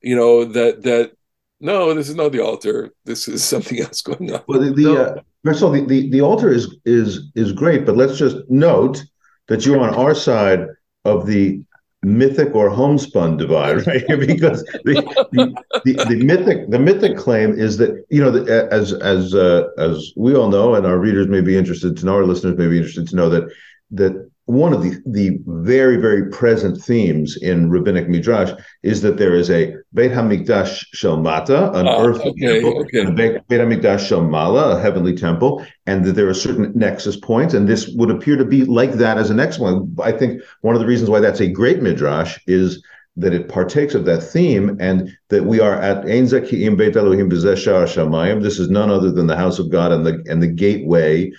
You 0.01 0.15
know 0.15 0.45
that 0.45 0.83
that 0.83 1.13
no, 1.60 1.93
this 1.93 2.10
is 2.10 2.15
not 2.15 2.31
the 2.31 2.43
altar. 2.43 2.91
This 3.05 3.27
is 3.27 3.43
something 3.43 3.79
else 3.86 4.01
going 4.01 4.31
on. 4.31 4.41
Well, 4.48 4.60
the, 4.60 4.74
the 4.74 5.01
uh, 5.01 5.21
first 5.43 5.60
of 5.60 5.65
all, 5.65 5.71
the, 5.71 5.86
the, 5.86 6.10
the 6.10 6.21
altar 6.21 6.51
is 6.51 6.75
is 6.86 7.31
is 7.36 7.51
great, 7.51 7.86
but 7.86 7.98
let's 7.98 8.17
just 8.17 8.38
note 8.50 9.03
that 9.48 9.65
you're 9.65 9.79
on 9.79 9.95
our 9.95 10.13
side 10.13 10.68
of 11.05 11.25
the 11.25 11.63
mythic 12.03 12.55
or 12.55 12.70
homespun 12.70 13.37
divide, 13.37 13.85
right? 13.87 14.07
because 14.27 14.64
the, 14.85 15.01
the, 15.31 15.55
the, 15.85 16.05
the, 16.05 16.24
mythic 16.24 16.70
the 16.70 16.79
mythic 16.79 17.18
claim 17.18 17.57
is 17.57 17.77
that 17.77 18.03
you 18.09 18.22
know 18.22 18.44
as 18.46 18.94
as 18.94 19.35
uh, 19.35 19.68
as 19.77 20.11
we 20.16 20.35
all 20.35 20.50
know, 20.50 20.75
and 20.75 20.85
our 20.85 20.98
readers 20.98 21.27
may 21.27 21.42
be 21.42 21.57
interested 21.57 21.98
to 21.98 22.05
know, 22.05 22.16
our 22.16 22.25
listeners 22.25 22.57
may 22.57 22.68
be 22.68 22.77
interested 22.77 23.07
to 23.07 23.16
know 23.16 23.29
that 23.29 23.50
that 23.92 24.29
one 24.51 24.74
of 24.74 24.83
the, 24.83 25.01
the 25.05 25.40
very, 25.46 25.96
very 25.96 26.29
present 26.29 26.77
themes 26.81 27.37
in 27.42 27.70
rabbinic 27.70 28.09
midrash 28.09 28.51
is 28.83 29.01
that 29.01 29.18
there 29.18 29.33
is 29.33 29.50
a 29.50 29.74
Beit 29.94 30.11
Hamikdash 30.11 30.87
Shel 30.94 31.22
Mata, 31.22 31.72
an 31.72 31.87
oh, 31.87 32.05
earthly 32.05 32.31
okay, 32.31 32.61
temple, 32.61 32.81
okay. 32.81 33.00
and 33.00 33.09
a 33.09 33.11
Beit, 33.14 33.48
Beit 33.48 33.61
Hamikdash 33.61 34.05
Shel 34.05 34.24
Mala, 34.24 34.75
a 34.75 34.81
heavenly 34.81 35.16
temple, 35.16 35.66
and 35.85 36.03
that 36.03 36.14
there 36.14 36.27
are 36.27 36.33
certain 36.33 36.74
nexus 36.75 37.16
points, 37.16 37.53
and 37.53 37.66
this 37.66 37.87
would 37.96 38.11
appear 38.11 38.35
to 38.35 38.44
be 38.44 38.66
like 38.66 38.94
that 38.94 39.18
as 39.18 39.29
an 39.29 39.40
excellent. 39.40 39.98
I 40.01 40.11
think 40.11 40.42
one 40.61 40.75
of 40.75 40.81
the 40.81 40.87
reasons 40.87 41.09
why 41.09 41.22
that's 41.22 41.40
a 41.40 41.48
great 41.48 41.81
midrash 41.81 42.37
is 42.46 42.83
that 43.16 43.33
it 43.33 43.48
partakes 43.48 43.96
of 43.96 44.03
that 44.05 44.22
theme, 44.22 44.75
and 44.81 45.18
that 45.29 45.46
we 45.46 45.61
are 45.61 45.75
at 45.75 46.00
Ein 46.00 46.25
Zakiim 46.25 46.75
Beit 46.75 46.98
Elohim 46.98 47.29
Shamayim. 47.29 48.44
This 48.44 48.59
is 48.59 48.70
none 48.70 48.90
other 48.90 49.11
than 49.11 49.27
the 49.27 49.37
house 49.37 49.59
of 49.59 49.70
God 49.70 49.94
and 49.94 50.05
the 50.05 50.22
and 50.27 50.44
the 50.44 50.48
gateway 50.48 51.31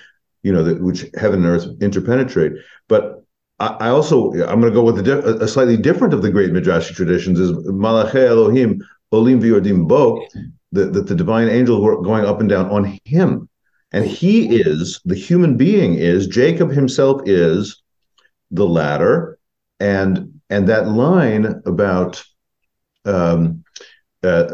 you 0.42 0.52
know, 0.52 0.62
that, 0.62 0.82
which 0.82 1.06
heaven 1.14 1.44
and 1.44 1.46
earth 1.46 1.66
interpenetrate. 1.80 2.52
But 2.88 3.24
I, 3.58 3.68
I 3.80 3.88
also, 3.88 4.32
I'm 4.32 4.60
going 4.60 4.62
to 4.62 4.70
go 4.70 4.82
with 4.82 5.06
a, 5.06 5.42
a, 5.42 5.48
slightly 5.48 5.76
different 5.76 6.14
of 6.14 6.22
the 6.22 6.30
great 6.30 6.52
midrashic 6.52 6.94
traditions 6.94 7.38
is 7.38 7.52
Malachi 7.66 8.20
Elohim 8.20 8.82
Olim 9.12 9.40
V'Yordim 9.40 9.86
Bo, 9.86 10.26
that 10.72 10.92
the, 10.92 11.02
the 11.02 11.14
divine 11.14 11.48
angels 11.48 11.80
were 11.80 12.02
going 12.02 12.24
up 12.24 12.40
and 12.40 12.48
down 12.48 12.70
on 12.70 12.98
him. 13.04 13.48
And 13.92 14.06
he 14.06 14.56
is, 14.56 15.00
the 15.04 15.14
human 15.14 15.56
being 15.56 15.94
is, 15.94 16.26
Jacob 16.26 16.70
himself 16.70 17.20
is 17.26 17.82
the 18.50 18.66
ladder. 18.66 19.38
And 19.80 20.40
and 20.48 20.68
that 20.68 20.88
line 20.88 21.62
about 21.66 22.22
um, 23.04 23.64
uh, 24.22 24.44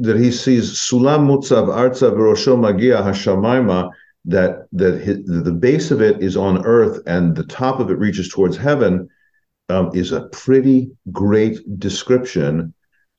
that 0.00 0.16
he 0.18 0.30
sees 0.30 0.72
Sulam 0.72 1.26
Mutzav 1.26 1.68
Arza 1.68 2.12
V'Rosho 2.12 2.58
Magia 2.58 2.98
Hashamaima 2.98 3.90
that 4.24 4.66
that 4.72 5.00
his, 5.00 5.24
the 5.24 5.52
base 5.52 5.90
of 5.90 6.00
it 6.00 6.22
is 6.22 6.36
on 6.36 6.64
earth 6.64 7.00
and 7.06 7.36
the 7.36 7.44
top 7.44 7.80
of 7.80 7.90
it 7.90 7.98
reaches 7.98 8.28
towards 8.28 8.56
heaven 8.56 9.08
um, 9.68 9.90
is 9.94 10.12
a 10.12 10.28
pretty 10.28 10.90
great 11.12 11.58
description 11.78 12.74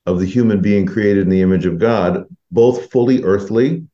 of 0.06 0.20
the 0.20 0.26
human 0.26 0.60
being 0.60 0.86
created 0.86 1.22
in 1.22 1.28
the 1.28 1.42
image 1.42 1.66
of 1.66 1.78
God, 1.78 2.24
both 2.50 2.90
fully 2.90 3.22
earthly 3.24 3.86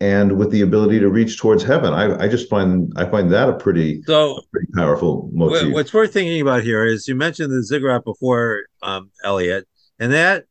and 0.00 0.38
with 0.38 0.50
the 0.50 0.60
ability 0.60 1.00
to 1.00 1.08
reach 1.08 1.38
towards 1.38 1.62
heaven. 1.62 1.92
I, 1.92 2.24
I 2.24 2.28
just 2.28 2.48
find 2.48 2.92
I 2.96 3.04
find 3.06 3.30
that 3.32 3.48
a 3.48 3.54
pretty 3.54 4.02
so 4.02 4.36
a 4.36 4.42
pretty 4.52 4.68
powerful 4.74 5.28
motif. 5.32 5.72
What's 5.72 5.92
worth 5.92 6.12
thinking 6.12 6.40
about 6.40 6.62
here 6.62 6.86
is 6.86 7.08
you 7.08 7.14
mentioned 7.14 7.52
the 7.52 7.62
ziggurat 7.62 8.04
before, 8.04 8.66
um, 8.82 9.10
Elliot, 9.24 9.66
and 9.98 10.12
that 10.12 10.44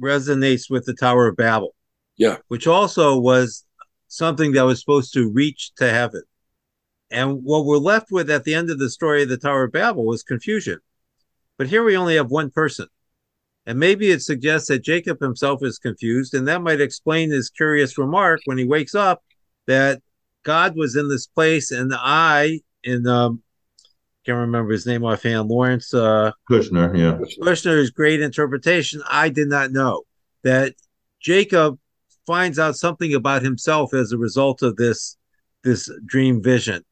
resonates 0.00 0.70
with 0.70 0.84
the 0.84 0.94
Tower 0.94 1.26
of 1.26 1.36
Babel. 1.36 1.74
Yeah, 2.16 2.36
which 2.48 2.66
also 2.66 3.18
was 3.18 3.64
something 4.08 4.52
that 4.52 4.64
was 4.64 4.80
supposed 4.80 5.12
to 5.14 5.30
reach 5.30 5.72
to 5.76 5.88
heaven. 5.88 6.22
And 7.10 7.42
what 7.44 7.64
we're 7.64 7.76
left 7.76 8.10
with 8.10 8.30
at 8.30 8.44
the 8.44 8.54
end 8.54 8.70
of 8.70 8.78
the 8.78 8.90
story 8.90 9.22
of 9.22 9.28
the 9.28 9.36
Tower 9.36 9.64
of 9.64 9.72
Babel 9.72 10.04
was 10.04 10.22
confusion. 10.22 10.78
But 11.58 11.68
here 11.68 11.84
we 11.84 11.96
only 11.96 12.16
have 12.16 12.30
one 12.30 12.50
person. 12.50 12.88
And 13.64 13.78
maybe 13.78 14.10
it 14.10 14.22
suggests 14.22 14.68
that 14.68 14.84
Jacob 14.84 15.20
himself 15.20 15.62
is 15.62 15.78
confused, 15.78 16.34
and 16.34 16.46
that 16.46 16.62
might 16.62 16.80
explain 16.80 17.30
his 17.30 17.50
curious 17.50 17.98
remark 17.98 18.40
when 18.44 18.58
he 18.58 18.64
wakes 18.64 18.94
up 18.94 19.22
that 19.66 20.00
God 20.44 20.76
was 20.76 20.94
in 20.94 21.08
this 21.08 21.26
place, 21.26 21.72
and 21.72 21.92
I, 21.92 22.60
in 22.84 23.08
um, 23.08 23.42
can't 24.26 24.38
remember 24.38 24.72
his 24.72 24.86
name 24.86 25.04
offhand, 25.04 25.48
Lawrence 25.48 25.94
uh, 25.94 26.32
Kushner, 26.50 26.96
yeah, 26.96 27.18
Kushner's 27.40 27.90
great 27.90 28.20
interpretation. 28.20 29.02
I 29.08 29.28
did 29.28 29.48
not 29.48 29.70
know 29.70 30.02
that 30.42 30.74
Jacob 31.20 31.78
finds 32.26 32.58
out 32.58 32.76
something 32.76 33.14
about 33.14 33.42
himself 33.42 33.94
as 33.94 34.12
a 34.12 34.18
result 34.18 34.62
of 34.62 34.76
this 34.76 35.16
this 35.62 35.90
dream 36.04 36.42
vision. 36.42 36.84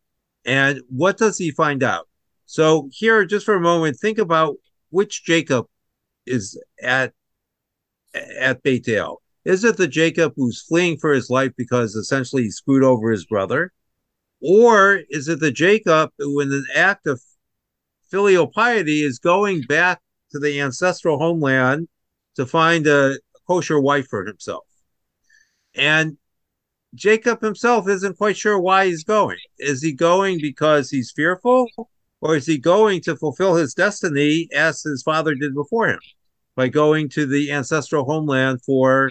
And 0.44 0.80
what 0.88 1.16
does 1.16 1.38
he 1.38 1.50
find 1.50 1.82
out? 1.82 2.08
So 2.46 2.88
here, 2.92 3.24
just 3.24 3.46
for 3.46 3.54
a 3.54 3.60
moment, 3.60 3.96
think 3.98 4.18
about 4.18 4.56
which 4.90 5.24
Jacob 5.24 5.66
is 6.26 6.60
at 6.82 7.12
at 8.14 8.62
Bethel. 8.62 9.22
Is 9.44 9.64
it 9.64 9.76
the 9.76 9.88
Jacob 9.88 10.32
who's 10.36 10.62
fleeing 10.62 10.96
for 10.96 11.12
his 11.12 11.28
life 11.28 11.52
because 11.56 11.94
essentially 11.94 12.44
he 12.44 12.50
screwed 12.50 12.84
over 12.84 13.10
his 13.10 13.26
brother? 13.26 13.72
Or 14.40 15.00
is 15.10 15.28
it 15.28 15.40
the 15.40 15.50
Jacob 15.50 16.10
who, 16.18 16.40
in 16.40 16.52
an 16.52 16.66
act 16.74 17.06
of 17.06 17.20
filial 18.10 18.46
piety, 18.46 19.02
is 19.02 19.18
going 19.18 19.62
back 19.62 20.00
to 20.32 20.38
the 20.38 20.60
ancestral 20.60 21.18
homeland 21.18 21.88
to 22.36 22.46
find 22.46 22.86
a 22.86 23.18
kosher 23.46 23.80
wife 23.80 24.06
for 24.08 24.24
himself? 24.24 24.64
And 25.74 26.16
Jacob 26.94 27.40
himself 27.40 27.88
isn't 27.88 28.18
quite 28.18 28.36
sure 28.36 28.58
why 28.58 28.86
he's 28.86 29.04
going. 29.04 29.38
Is 29.58 29.82
he 29.82 29.92
going 29.92 30.40
because 30.40 30.90
he's 30.90 31.10
fearful, 31.10 31.66
or 32.20 32.36
is 32.36 32.46
he 32.46 32.58
going 32.58 33.00
to 33.02 33.16
fulfill 33.16 33.56
his 33.56 33.74
destiny 33.74 34.48
as 34.54 34.82
his 34.82 35.02
father 35.02 35.34
did 35.34 35.54
before 35.54 35.88
him 35.88 36.00
by 36.56 36.68
going 36.68 37.08
to 37.10 37.26
the 37.26 37.50
ancestral 37.50 38.04
homeland 38.04 38.62
for 38.62 39.10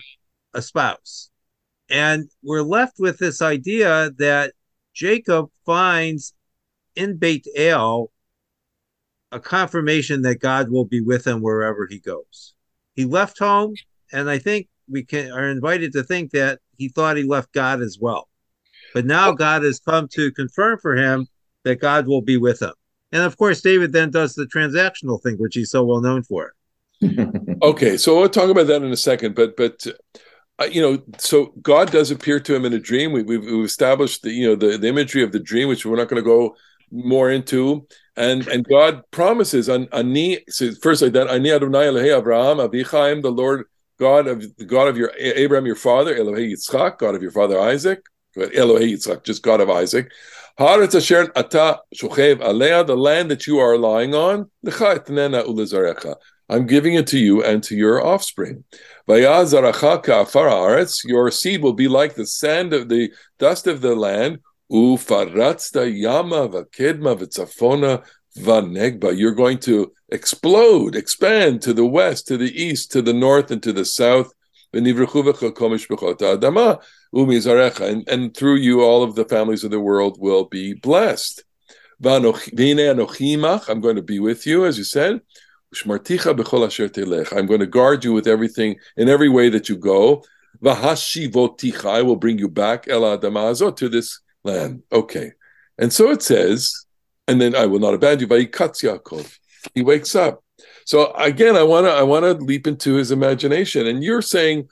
a 0.54 0.62
spouse? 0.62 1.30
And 1.90 2.30
we're 2.42 2.62
left 2.62 2.96
with 3.00 3.20
this 3.20 3.42
idea 3.42 4.12
that 4.18 4.54
Jacob 4.94 5.50
finds 5.66 6.34
in 6.96 7.18
Beit 7.18 7.48
El 7.56 8.12
a 9.32 9.40
confirmation 9.40 10.22
that 10.22 10.40
God 10.40 10.70
will 10.70 10.86
be 10.86 11.02
with 11.02 11.26
him 11.26 11.42
wherever 11.42 11.88
he 11.90 12.00
goes. 12.00 12.54
He 12.96 13.04
left 13.04 13.40
home, 13.40 13.74
and 14.12 14.30
I 14.30 14.38
think 14.38 14.68
we 14.90 15.04
can 15.04 15.32
are 15.32 15.50
invited 15.50 15.94
to 15.94 16.04
think 16.04 16.32
that 16.32 16.60
he 16.78 16.90
thought 16.90 17.18
he 17.18 17.24
left 17.24 17.54
God 17.54 17.82
as 17.82 17.98
well. 18.00 18.28
But 18.94 19.06
now 19.06 19.32
God 19.32 19.64
has 19.64 19.80
come 19.80 20.08
to 20.10 20.32
confirm 20.32 20.80
for 20.80 20.96
him 20.96 21.28
that 21.64 21.80
God 21.80 22.08
will 22.08 22.22
be 22.22 22.38
with 22.38 22.62
him. 22.62 22.74
And 23.12 23.24
of 23.24 23.38
course, 23.38 23.62
David 23.62 23.92
then 23.92 24.12
does 24.12 24.34
the 24.36 24.46
transactional 24.46 25.22
thing, 25.22 25.38
which 25.38 25.56
he's 25.56 25.72
so 25.72 25.84
well 25.84 26.02
known 26.02 26.24
for. 26.24 26.54
okay, 27.62 27.98
so 27.98 28.20
we'll 28.20 28.30
talk 28.30 28.50
about 28.50 28.68
that 28.68 28.84
in 28.84 28.92
a 28.92 28.98
second. 28.98 29.36
But 29.36 29.56
but 29.58 29.86
uh, 30.60 30.66
you 30.66 30.82
know, 30.82 31.02
so 31.18 31.54
God 31.62 31.92
does 31.92 32.12
appear 32.12 32.40
to 32.40 32.56
him 32.56 32.66
in 32.66 32.74
a 32.74 32.80
dream. 32.80 33.12
We, 33.12 33.24
we've, 33.24 33.44
we've 33.44 33.66
established 33.66 34.24
the 34.24 34.32
you 34.32 34.48
know 34.48 34.56
the, 34.56 34.78
the 34.78 34.88
imagery 34.88 35.24
of 35.24 35.32
the 35.32 35.40
dream, 35.40 35.68
which 35.68 35.86
we're 35.86 35.96
not 35.96 36.08
going 36.08 36.24
to 36.24 36.28
go 36.28 36.56
more 36.92 37.32
into. 37.32 37.88
And 38.16 38.48
and 38.48 38.64
God 38.68 39.02
promises 39.12 39.70
on 39.70 39.88
ani 39.92 40.40
so 40.48 40.72
first 40.82 41.02
like 41.02 41.14
that 41.14 41.30
ani 41.30 41.52
Adonai 41.52 41.88
Elohei 41.88 42.18
Abraham 42.18 42.58
Avichaim 42.58 43.24
the 43.24 43.32
Lord 43.32 43.66
God 44.00 44.28
of 44.28 44.56
the 44.58 44.66
God 44.66 44.88
of 44.88 44.98
your 44.98 45.12
Abraham 45.18 45.66
your 45.66 45.76
father 45.76 46.16
Elohei 46.16 46.52
Yitzchak 46.52 46.98
God 46.98 47.16
of 47.16 47.22
your 47.22 47.32
father 47.32 47.60
Isaac 47.60 48.06
Elohei 48.38 48.94
Yitzchak 48.94 49.24
just 49.24 49.44
God 49.44 49.62
of 49.62 49.70
Isaac 49.70 50.12
Haaretz 50.60 50.96
Asher 50.96 51.32
Ata 51.36 51.80
Shochev 51.96 52.40
Alea 52.42 52.84
the 52.84 52.98
land 52.98 53.32
that 53.32 53.48
you 53.48 53.60
are 53.60 53.78
lying 53.78 54.14
on 54.16 54.50
Lecha 54.66 55.00
Etnena 55.00 55.46
Ulezarecha 55.46 56.16
I'm 56.50 56.68
giving 56.68 56.94
it 56.96 57.08
to 57.08 57.18
you 57.18 57.44
and 57.44 57.64
to 57.64 57.76
your 57.76 58.06
offspring. 58.06 58.64
Your 59.08 59.32
seed 61.32 61.64
will 61.64 61.74
be 61.74 61.88
like 61.88 62.16
the 62.16 62.28
sand 62.28 62.74
of 62.74 62.90
the 62.90 63.12
dust 63.40 63.66
of 63.66 63.82
the 63.82 63.96
land. 63.96 64.40
yama 64.70 66.50
v'kedma 66.50 67.16
v'tzafona 67.18 68.06
v'negba. 68.38 69.18
You're 69.18 69.32
going 69.32 69.60
to 69.60 69.92
explode, 70.10 70.96
expand 70.96 71.62
to 71.64 71.74
the 71.74 71.86
west, 71.86 72.28
to 72.28 72.38
the 72.38 72.52
east, 72.62 72.92
to 72.92 73.02
the 73.02 73.14
north, 73.14 73.52
and 73.52 73.62
to 73.64 73.74
the 73.74 73.86
south. 73.86 74.32
And, 74.74 74.88
and 78.08 78.36
through 78.36 78.56
you, 78.56 78.82
all 78.82 79.04
of 79.04 79.16
the 79.16 79.26
families 79.30 79.64
of 79.64 79.72
the 79.72 79.80
world 79.80 80.18
will 80.20 80.46
be 80.46 80.74
blessed. 80.74 81.44
I'm 82.04 82.22
going 82.22 83.96
to 83.96 84.02
be 84.02 84.20
with 84.20 84.48
you, 84.48 84.66
as 84.66 84.78
you 84.78 84.84
said. 84.84 85.22
I'm 85.86 85.88
going 85.88 87.60
to 87.60 87.68
guard 87.68 88.04
you 88.04 88.14
with 88.14 88.28
everything 88.28 88.76
in 88.98 89.10
every 89.10 89.30
way 89.30 89.50
that 89.50 89.70
you 89.70 89.78
go. 89.78 90.24
I 90.66 92.02
will 92.02 92.16
bring 92.16 92.40
you 92.40 92.50
back 92.50 92.86
to 92.86 93.90
this 93.90 94.20
land. 94.44 94.84
Okay. 94.92 95.32
And 95.78 95.94
so 95.94 96.12
it 96.12 96.22
says, 96.22 96.83
and 97.28 97.40
then 97.40 97.56
I 97.56 97.66
will 97.66 97.80
not 97.80 97.94
abandon 97.94 98.30
you. 98.30 98.48
Yaakov. 98.48 99.38
He 99.74 99.82
wakes 99.82 100.16
up. 100.16 100.44
So 100.86 101.14
again, 101.14 101.56
I 101.56 101.64
want 101.64 101.86
to 101.88 101.92
I 101.92 102.04
want 102.04 102.24
to 102.24 102.34
leap 102.34 102.68
into 102.68 102.96
his 102.96 103.12
imagination. 103.12 103.88
And 103.88 104.04
you're 104.04 104.22
saying 104.22 104.68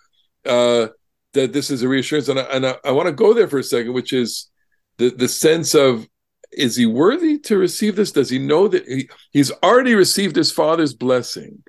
uh, 0.45 0.87
that 1.33 1.53
this 1.53 1.69
is 1.69 1.83
a 1.83 1.87
reassurance, 1.87 2.27
and 2.27 2.39
I, 2.39 2.43
and 2.43 2.65
I, 2.65 2.75
I 2.83 2.91
want 2.91 3.07
to 3.07 3.13
go 3.13 3.33
there 3.33 3.47
for 3.47 3.59
a 3.59 3.63
second, 3.63 3.93
which 3.93 4.13
is 4.13 4.49
the 4.97 5.09
the 5.09 5.27
sense 5.27 5.73
of 5.73 6.07
is 6.51 6.75
he 6.75 6.85
worthy 6.85 7.39
to 7.39 7.57
receive 7.57 7.95
this? 7.95 8.11
Does 8.11 8.29
he 8.29 8.37
know 8.37 8.67
that 8.67 8.85
he, 8.85 9.09
he's 9.31 9.51
already 9.63 9.95
received 9.95 10.35
his 10.35 10.51
father's 10.51 10.93
blessing, 10.93 11.63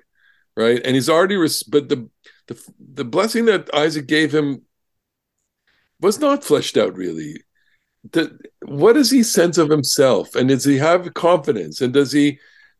right? 0.57 0.81
And 0.83 0.93
he's 0.93 1.09
already, 1.09 1.37
res- 1.37 1.63
but 1.63 1.87
the, 1.87 2.09
the 2.47 2.59
the 2.79 3.05
blessing 3.05 3.45
that 3.45 3.73
Isaac 3.73 4.07
gave 4.07 4.33
him 4.33 4.63
was 6.01 6.19
not 6.19 6.43
fleshed 6.43 6.75
out 6.75 6.97
really. 6.97 7.42
The, 8.11 8.37
what 8.65 8.93
does 8.93 9.09
he 9.11 9.23
sense 9.23 9.57
of 9.57 9.69
himself, 9.69 10.35
and 10.35 10.49
does 10.49 10.65
he 10.65 10.77
have 10.77 11.13
confidence? 11.13 11.79
And 11.79 11.93
does 11.93 12.11
he 12.11 12.39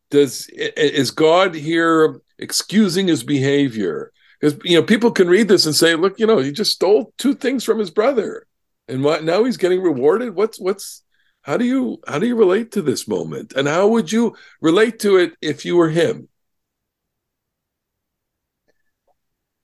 does 0.09 0.47
is 0.49 1.11
God 1.11 1.55
here 1.55 2.19
excusing 2.39 3.07
his 3.07 3.23
behavior? 3.23 4.11
Because 4.39 4.59
you 4.65 4.77
know 4.77 4.83
people 4.83 5.11
can 5.11 5.29
read 5.29 5.47
this 5.47 5.65
and 5.65 5.73
say, 5.73 5.95
look, 5.95 6.19
you 6.19 6.27
know, 6.27 6.39
he 6.39 6.51
just 6.51 6.73
stole 6.73 7.13
two 7.17 7.33
things 7.35 7.63
from 7.63 7.79
his 7.79 7.89
brother, 7.89 8.45
and 8.87 9.03
what 9.03 9.23
now 9.23 9.45
he's 9.45 9.57
getting 9.57 9.81
rewarded. 9.81 10.35
What's 10.35 10.59
what's 10.59 11.03
how 11.43 11.57
do 11.57 11.65
you 11.65 11.99
how 12.07 12.19
do 12.19 12.27
you 12.27 12.35
relate 12.35 12.71
to 12.73 12.81
this 12.81 13.07
moment? 13.07 13.53
And 13.53 13.67
how 13.67 13.87
would 13.87 14.11
you 14.11 14.35
relate 14.61 14.99
to 14.99 15.17
it 15.17 15.33
if 15.41 15.63
you 15.63 15.77
were 15.77 15.89
him? 15.89 16.27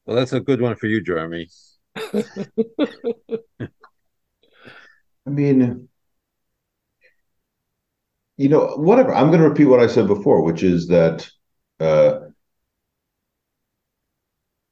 Well, 0.06 0.16
that's 0.16 0.34
a 0.34 0.40
good 0.40 0.62
one 0.62 0.76
for 0.76 0.88
you, 0.88 1.02
Jeremy. 1.02 1.50
I 5.30 5.32
mean, 5.32 5.88
you 8.38 8.50
know, 8.50 8.78
whatever. 8.78 9.14
I'm 9.14 9.28
going 9.28 9.42
to 9.42 9.50
repeat 9.50 9.66
what 9.66 9.80
I 9.80 9.86
said 9.86 10.08
before, 10.08 10.42
which 10.44 10.64
is 10.64 10.88
that 10.88 11.30
uh, 11.80 12.22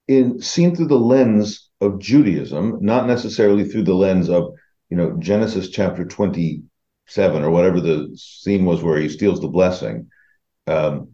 in 0.07 0.41
seen 0.41 0.75
through 0.75 0.87
the 0.87 0.95
lens 0.95 1.69
of 1.79 1.99
Judaism, 1.99 2.79
not 2.81 3.05
necessarily 3.05 3.65
through 3.65 3.83
the 3.83 3.93
lens 3.93 4.29
of 4.29 4.51
you 4.89 4.97
know 4.97 5.15
Genesis 5.19 5.69
chapter 5.69 6.05
20 6.05 6.63
seven 7.05 7.43
or 7.43 7.51
whatever 7.51 7.79
the 7.79 8.11
scene 8.15 8.65
was 8.65 8.81
where 8.81 8.99
he 8.99 9.09
steals 9.09 9.39
the 9.39 9.47
blessing. 9.47 10.09
Um, 10.65 11.09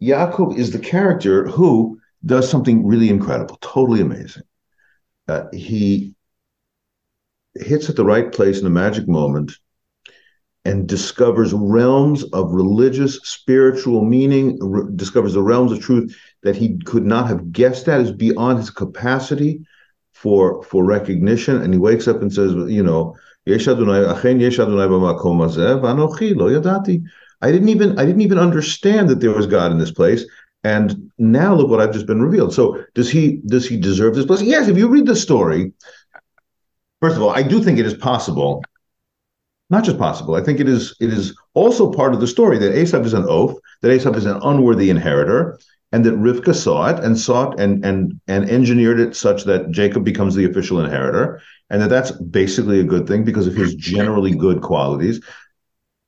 Yaakov 0.00 0.56
is 0.56 0.70
the 0.70 0.78
character 0.78 1.48
who 1.48 1.98
does 2.24 2.48
something 2.48 2.86
really 2.86 3.10
incredible, 3.10 3.58
totally 3.60 4.00
amazing. 4.00 4.44
Uh, 5.26 5.46
he 5.52 6.13
hits 7.56 7.88
at 7.88 7.96
the 7.96 8.04
right 8.04 8.32
place 8.32 8.58
in 8.58 8.64
the 8.64 8.70
magic 8.70 9.08
moment 9.08 9.52
and 10.64 10.88
discovers 10.88 11.52
realms 11.52 12.24
of 12.32 12.52
religious, 12.52 13.16
spiritual 13.22 14.04
meaning, 14.04 14.58
re- 14.60 14.90
discovers 14.96 15.34
the 15.34 15.42
realms 15.42 15.72
of 15.72 15.80
truth 15.80 16.16
that 16.42 16.56
he 16.56 16.78
could 16.84 17.04
not 17.04 17.26
have 17.28 17.52
guessed 17.52 17.88
at 17.88 18.00
is 18.00 18.12
beyond 18.12 18.58
his 18.58 18.70
capacity 18.70 19.60
for 20.12 20.62
for 20.62 20.84
recognition. 20.84 21.60
And 21.60 21.74
he 21.74 21.78
wakes 21.78 22.08
up 22.08 22.22
and 22.22 22.32
says, 22.32 22.52
you 22.52 22.82
know, 22.82 23.14
I 23.46 23.52
didn't 27.52 27.68
even 27.68 27.98
I 27.98 28.06
didn't 28.06 28.22
even 28.22 28.38
understand 28.38 29.08
that 29.10 29.20
there 29.20 29.32
was 29.32 29.46
God 29.46 29.70
in 29.70 29.78
this 29.78 29.92
place. 29.92 30.24
And 30.62 31.10
now 31.18 31.54
look 31.54 31.68
what 31.68 31.80
I've 31.80 31.92
just 31.92 32.06
been 32.06 32.22
revealed. 32.22 32.54
So 32.54 32.82
does 32.94 33.10
he 33.10 33.42
does 33.46 33.68
he 33.68 33.76
deserve 33.76 34.14
this 34.14 34.24
place? 34.24 34.40
Yes, 34.40 34.68
if 34.68 34.78
you 34.78 34.88
read 34.88 35.06
the 35.06 35.14
story, 35.14 35.74
first 37.04 37.16
of 37.16 37.22
all, 37.22 37.30
I 37.30 37.42
do 37.42 37.62
think 37.62 37.78
it 37.78 37.84
is 37.84 37.92
possible, 37.92 38.64
not 39.68 39.84
just 39.84 39.98
possible, 39.98 40.36
I 40.36 40.42
think 40.42 40.58
it 40.58 40.68
is 40.68 40.96
it 41.00 41.12
is 41.12 41.36
also 41.52 41.92
part 41.92 42.14
of 42.14 42.20
the 42.20 42.26
story 42.26 42.56
that 42.58 42.72
Esav 42.72 43.04
is 43.04 43.12
an 43.12 43.24
oaf, 43.24 43.54
that 43.82 43.88
Esav 43.88 44.16
is 44.16 44.24
an 44.24 44.40
unworthy 44.42 44.88
inheritor, 44.88 45.58
and 45.92 46.02
that 46.06 46.14
Rivka 46.14 46.54
saw 46.54 46.88
it 46.88 47.04
and 47.04 47.18
saw 47.18 47.50
it 47.50 47.60
and 47.60 47.84
and 47.84 48.18
and 48.26 48.48
engineered 48.48 49.00
it 49.00 49.14
such 49.14 49.44
that 49.44 49.70
Jacob 49.70 50.02
becomes 50.02 50.34
the 50.34 50.46
official 50.46 50.80
inheritor 50.80 51.42
and 51.68 51.82
that 51.82 51.90
that's 51.90 52.12
basically 52.12 52.80
a 52.80 52.90
good 52.92 53.06
thing 53.06 53.22
because 53.22 53.46
of 53.46 53.54
his 53.54 53.74
generally 53.74 54.34
good 54.34 54.62
qualities. 54.62 55.20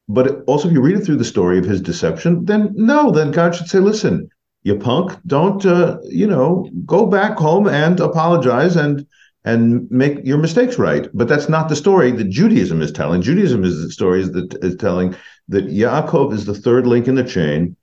But 0.08 0.44
also, 0.46 0.68
if 0.68 0.72
you 0.74 0.80
read 0.80 0.96
it 0.96 1.04
through 1.04 1.16
the 1.16 1.32
story 1.34 1.58
of 1.58 1.66
his 1.66 1.82
deception, 1.82 2.46
then 2.46 2.72
no, 2.74 3.10
then 3.10 3.32
God 3.32 3.54
should 3.54 3.68
say, 3.68 3.80
listen, 3.80 4.30
you 4.62 4.78
punk, 4.78 5.18
don't, 5.26 5.64
uh, 5.66 5.98
you 6.04 6.26
know, 6.26 6.70
go 6.86 7.04
back 7.04 7.36
home 7.36 7.66
and 7.68 8.00
apologize 8.00 8.76
and 8.76 9.06
and 9.46 9.88
make 9.92 10.18
your 10.24 10.38
mistakes 10.38 10.76
right. 10.76 11.08
But 11.14 11.28
that's 11.28 11.48
not 11.48 11.68
the 11.68 11.76
story 11.76 12.10
that 12.10 12.28
Judaism 12.28 12.82
is 12.82 12.90
telling. 12.90 13.22
Judaism 13.22 13.64
is 13.64 13.80
the 13.80 13.92
story 13.92 14.24
that 14.24 14.58
is 14.62 14.76
telling 14.76 15.14
that 15.48 15.68
Yaakov 15.68 16.34
is 16.34 16.44
the 16.44 16.54
third 16.54 16.86
link 16.86 17.06
in 17.06 17.14
the 17.14 17.24
chain. 17.24 17.76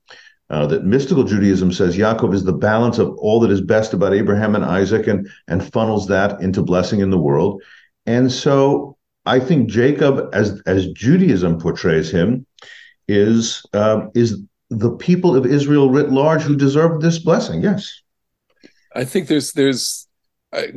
Uh, 0.50 0.66
that 0.66 0.84
mystical 0.84 1.24
Judaism 1.24 1.72
says 1.72 1.96
Yaakov 1.96 2.34
is 2.34 2.44
the 2.44 2.52
balance 2.52 2.98
of 2.98 3.16
all 3.16 3.40
that 3.40 3.50
is 3.50 3.62
best 3.62 3.94
about 3.94 4.12
Abraham 4.12 4.54
and 4.54 4.64
Isaac 4.64 5.06
and, 5.06 5.26
and 5.48 5.72
funnels 5.72 6.06
that 6.08 6.38
into 6.42 6.62
blessing 6.62 7.00
in 7.00 7.08
the 7.08 7.18
world. 7.18 7.62
And 8.04 8.30
so 8.30 8.98
I 9.24 9.40
think 9.40 9.70
Jacob, 9.70 10.28
as, 10.34 10.60
as 10.66 10.92
Judaism 10.92 11.58
portrays 11.58 12.10
him, 12.10 12.46
is, 13.08 13.64
uh, 13.72 14.08
is 14.14 14.42
the 14.68 14.90
people 14.90 15.34
of 15.34 15.46
Israel 15.46 15.88
writ 15.88 16.10
large 16.10 16.42
who 16.42 16.56
deserve 16.56 17.00
this 17.00 17.18
blessing. 17.18 17.62
Yes. 17.62 18.02
I 18.94 19.04
think 19.06 19.28
there's, 19.28 19.52
there's, 19.52 20.03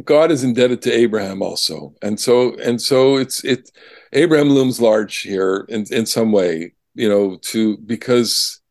God 0.03 0.31
is 0.31 0.43
indebted 0.43 0.81
to 0.83 0.91
Abraham 0.91 1.41
also. 1.41 1.93
And 2.01 2.19
so, 2.19 2.55
and 2.55 2.81
so 2.81 3.17
it's, 3.17 3.43
it, 3.43 3.71
Abraham 4.13 4.49
looms 4.49 4.81
large 4.81 5.19
here 5.19 5.65
in, 5.69 5.85
in 5.91 6.05
some 6.05 6.31
way, 6.31 6.73
you 6.95 7.07
know, 7.09 7.37
to, 7.37 7.77
because 7.77 8.61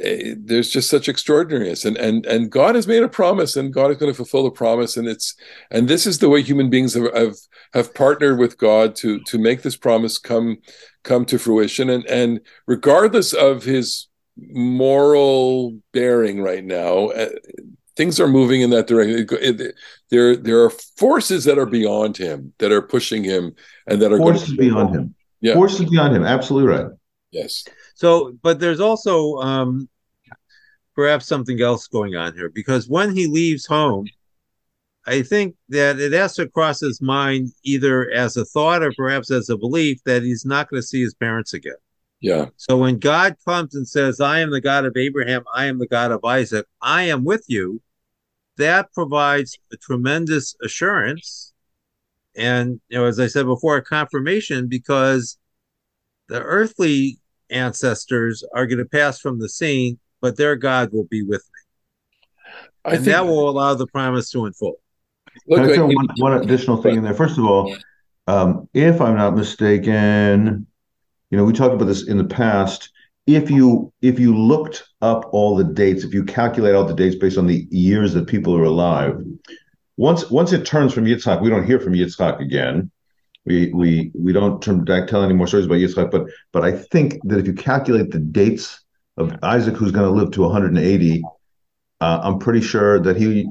Eh, 0.00 0.34
there's 0.38 0.70
just 0.70 0.88
such 0.88 1.08
extraordinariness. 1.08 1.84
And 1.84 1.96
and 1.98 2.24
and 2.26 2.50
god 2.50 2.74
has 2.74 2.86
made 2.86 3.02
a 3.02 3.08
promise 3.08 3.56
and 3.56 3.72
god 3.72 3.90
is 3.90 3.96
going 3.98 4.10
to 4.10 4.16
fulfill 4.16 4.44
the 4.44 4.50
promise. 4.50 4.96
And 4.96 5.06
it's 5.06 5.34
and 5.70 5.88
this 5.88 6.06
is 6.06 6.18
the 6.18 6.28
way 6.28 6.42
human 6.42 6.70
beings 6.70 6.94
have 6.94 7.12
have, 7.14 7.36
have 7.74 7.94
partnered 7.94 8.38
with 8.38 8.58
god 8.58 8.94
to 8.96 9.20
to 9.24 9.38
make 9.38 9.62
this 9.62 9.76
promise 9.76 10.18
come 10.18 10.58
come 11.04 11.24
to 11.26 11.38
fruition. 11.38 11.90
And 11.90 12.06
and 12.06 12.40
regardless 12.66 13.32
of 13.32 13.64
his 13.64 14.08
moral 14.38 15.78
bearing 15.92 16.40
right 16.40 16.64
now 16.64 17.08
uh, 17.08 17.28
things 18.00 18.18
are 18.18 18.28
moving 18.28 18.62
in 18.62 18.70
that 18.70 18.86
direction. 18.86 19.18
It, 19.18 19.60
it, 19.60 19.74
there, 20.08 20.34
there 20.34 20.64
are 20.64 20.70
forces 20.70 21.44
that 21.44 21.58
are 21.58 21.66
beyond 21.66 22.16
him 22.16 22.54
that 22.58 22.72
are 22.72 22.80
pushing 22.80 23.22
him, 23.22 23.54
and 23.86 24.00
that 24.00 24.10
are 24.10 24.16
Forces 24.16 24.54
going 24.54 24.70
beyond 24.70 24.94
him. 24.94 25.14
Yeah. 25.42 25.52
Forces 25.52 25.90
beyond 25.90 26.16
him. 26.16 26.24
Absolutely 26.24 26.70
right. 26.70 26.86
Yes. 27.30 27.66
So, 27.94 28.32
but 28.42 28.58
there's 28.58 28.80
also 28.80 29.36
um, 29.36 29.86
perhaps 30.94 31.26
something 31.26 31.60
else 31.60 31.88
going 31.88 32.16
on 32.16 32.34
here 32.34 32.48
because 32.48 32.88
when 32.88 33.14
he 33.14 33.26
leaves 33.26 33.66
home, 33.66 34.06
I 35.06 35.20
think 35.20 35.56
that 35.68 36.00
it 36.00 36.12
has 36.12 36.34
to 36.36 36.48
cross 36.48 36.80
his 36.80 37.02
mind 37.02 37.52
either 37.64 38.10
as 38.10 38.38
a 38.38 38.46
thought 38.46 38.82
or 38.82 38.94
perhaps 38.96 39.30
as 39.30 39.50
a 39.50 39.58
belief 39.58 39.98
that 40.06 40.22
he's 40.22 40.46
not 40.46 40.70
going 40.70 40.80
to 40.80 40.86
see 40.86 41.02
his 41.02 41.12
parents 41.12 41.52
again. 41.52 41.74
Yeah. 42.22 42.46
So 42.56 42.78
when 42.78 42.98
God 42.98 43.36
comes 43.46 43.74
and 43.74 43.86
says, 43.86 44.20
I 44.20 44.40
am 44.40 44.50
the 44.50 44.60
God 44.62 44.86
of 44.86 44.96
Abraham, 44.96 45.44
I 45.54 45.66
am 45.66 45.78
the 45.78 45.86
God 45.86 46.12
of 46.12 46.24
Isaac, 46.24 46.66
I 46.80 47.02
am 47.04 47.24
with 47.24 47.44
you, 47.46 47.82
that 48.60 48.92
provides 48.92 49.58
a 49.72 49.76
tremendous 49.76 50.54
assurance. 50.62 51.52
And, 52.36 52.80
you 52.88 52.98
know, 52.98 53.06
as 53.06 53.18
I 53.18 53.26
said 53.26 53.46
before, 53.46 53.76
a 53.76 53.82
confirmation 53.82 54.68
because 54.68 55.38
the 56.28 56.40
earthly 56.40 57.18
ancestors 57.50 58.44
are 58.54 58.66
going 58.66 58.78
to 58.78 58.84
pass 58.84 59.18
from 59.18 59.40
the 59.40 59.48
scene, 59.48 59.98
but 60.20 60.36
their 60.36 60.56
God 60.56 60.92
will 60.92 61.06
be 61.10 61.22
with 61.22 61.42
me. 61.42 62.42
I 62.84 62.94
and 62.94 63.04
think 63.04 63.14
that 63.14 63.26
will 63.26 63.48
allow 63.48 63.74
the 63.74 63.86
promise 63.88 64.30
to 64.30 64.44
unfold. 64.46 64.76
look, 65.46 65.60
Can 65.60 65.70
I 65.70 65.74
throw 65.74 65.86
one, 65.86 66.08
one 66.16 66.32
additional 66.34 66.80
thing 66.80 66.96
in 66.96 67.02
there? 67.02 67.14
First 67.14 67.36
of 67.36 67.44
all, 67.44 67.76
um, 68.26 68.68
if 68.74 69.00
I'm 69.00 69.16
not 69.16 69.36
mistaken, 69.36 70.66
you 71.30 71.36
know, 71.36 71.44
we 71.44 71.52
talked 71.52 71.74
about 71.74 71.86
this 71.86 72.06
in 72.06 72.16
the 72.16 72.24
past. 72.24 72.90
If 73.26 73.50
you 73.50 73.92
if 74.02 74.18
you 74.18 74.36
looked 74.36 74.84
up 75.02 75.28
all 75.32 75.56
the 75.56 75.64
dates, 75.64 76.04
if 76.04 76.12
you 76.12 76.24
calculate 76.24 76.74
all 76.74 76.84
the 76.84 76.94
dates 76.94 77.16
based 77.16 77.38
on 77.38 77.46
the 77.46 77.66
years 77.70 78.12
that 78.14 78.26
people 78.26 78.56
are 78.56 78.64
alive, 78.64 79.22
once 79.96 80.30
once 80.30 80.52
it 80.52 80.64
turns 80.64 80.92
from 80.92 81.04
Yitzhak, 81.04 81.42
we 81.42 81.50
don't 81.50 81.66
hear 81.66 81.78
from 81.78 81.92
Yitzhak 81.92 82.40
again. 82.40 82.90
We 83.44 83.72
we 83.72 84.10
we 84.14 84.32
don't 84.32 84.62
turn 84.62 84.84
back 84.84 85.06
tell 85.06 85.22
any 85.22 85.34
more 85.34 85.46
stories 85.46 85.66
about 85.66 85.76
Yitzhak, 85.76 86.10
but 86.10 86.26
but 86.52 86.64
I 86.64 86.72
think 86.72 87.18
that 87.24 87.38
if 87.38 87.46
you 87.46 87.52
calculate 87.52 88.10
the 88.10 88.18
dates 88.18 88.82
of 89.16 89.36
Isaac, 89.42 89.76
who's 89.76 89.92
going 89.92 90.06
to 90.06 90.10
live 90.10 90.30
to 90.32 90.42
180, 90.42 91.22
uh, 92.00 92.20
I'm 92.22 92.38
pretty 92.38 92.62
sure 92.62 92.98
that 93.00 93.16
he 93.16 93.46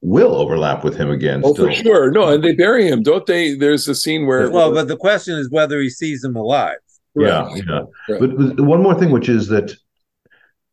will 0.00 0.34
overlap 0.34 0.82
with 0.84 0.96
him 0.96 1.10
again. 1.10 1.42
oh, 1.44 1.54
still. 1.54 1.66
for 1.66 1.72
sure. 1.72 2.10
No, 2.10 2.28
and 2.28 2.42
they 2.42 2.54
bury 2.54 2.88
him, 2.88 3.02
don't 3.02 3.24
they? 3.24 3.54
There's 3.54 3.86
a 3.88 3.94
scene 3.94 4.26
where 4.26 4.50
Well, 4.50 4.74
but 4.74 4.88
the 4.88 4.96
question 4.96 5.38
is 5.38 5.50
whether 5.50 5.80
he 5.80 5.88
sees 5.88 6.22
them 6.22 6.36
alive. 6.36 6.78
Yeah, 7.14 7.42
Right. 7.44 7.62
yeah. 7.66 7.80
Right. 8.08 8.20
But, 8.20 8.56
but 8.56 8.64
one 8.64 8.82
more 8.82 8.94
thing, 8.94 9.10
which 9.10 9.28
is 9.28 9.48
that, 9.48 9.72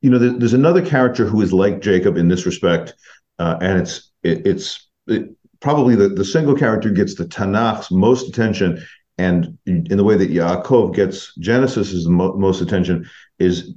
you 0.01 0.09
know, 0.09 0.17
there, 0.17 0.31
there's 0.31 0.53
another 0.53 0.85
character 0.85 1.25
who 1.25 1.41
is 1.41 1.51
like 1.51 1.81
Jacob 1.81 2.17
in 2.17 2.27
this 2.29 2.45
respect, 2.45 2.93
uh, 3.39 3.57
and 3.61 3.79
it's 3.81 4.11
it, 4.23 4.45
it's 4.47 4.87
it, 5.07 5.29
probably 5.59 5.95
the, 5.95 6.09
the 6.09 6.23
single 6.25 6.55
character 6.55 6.89
gets 6.89 7.15
the 7.15 7.25
Tanakh's 7.25 7.91
most 7.91 8.29
attention, 8.29 8.81
and 9.17 9.57
in 9.65 9.97
the 9.97 10.03
way 10.03 10.15
that 10.15 10.31
Yaakov 10.31 10.95
gets 10.95 11.35
Genesis's 11.35 12.07
mo- 12.07 12.35
most 12.37 12.61
attention 12.61 13.09
is 13.37 13.73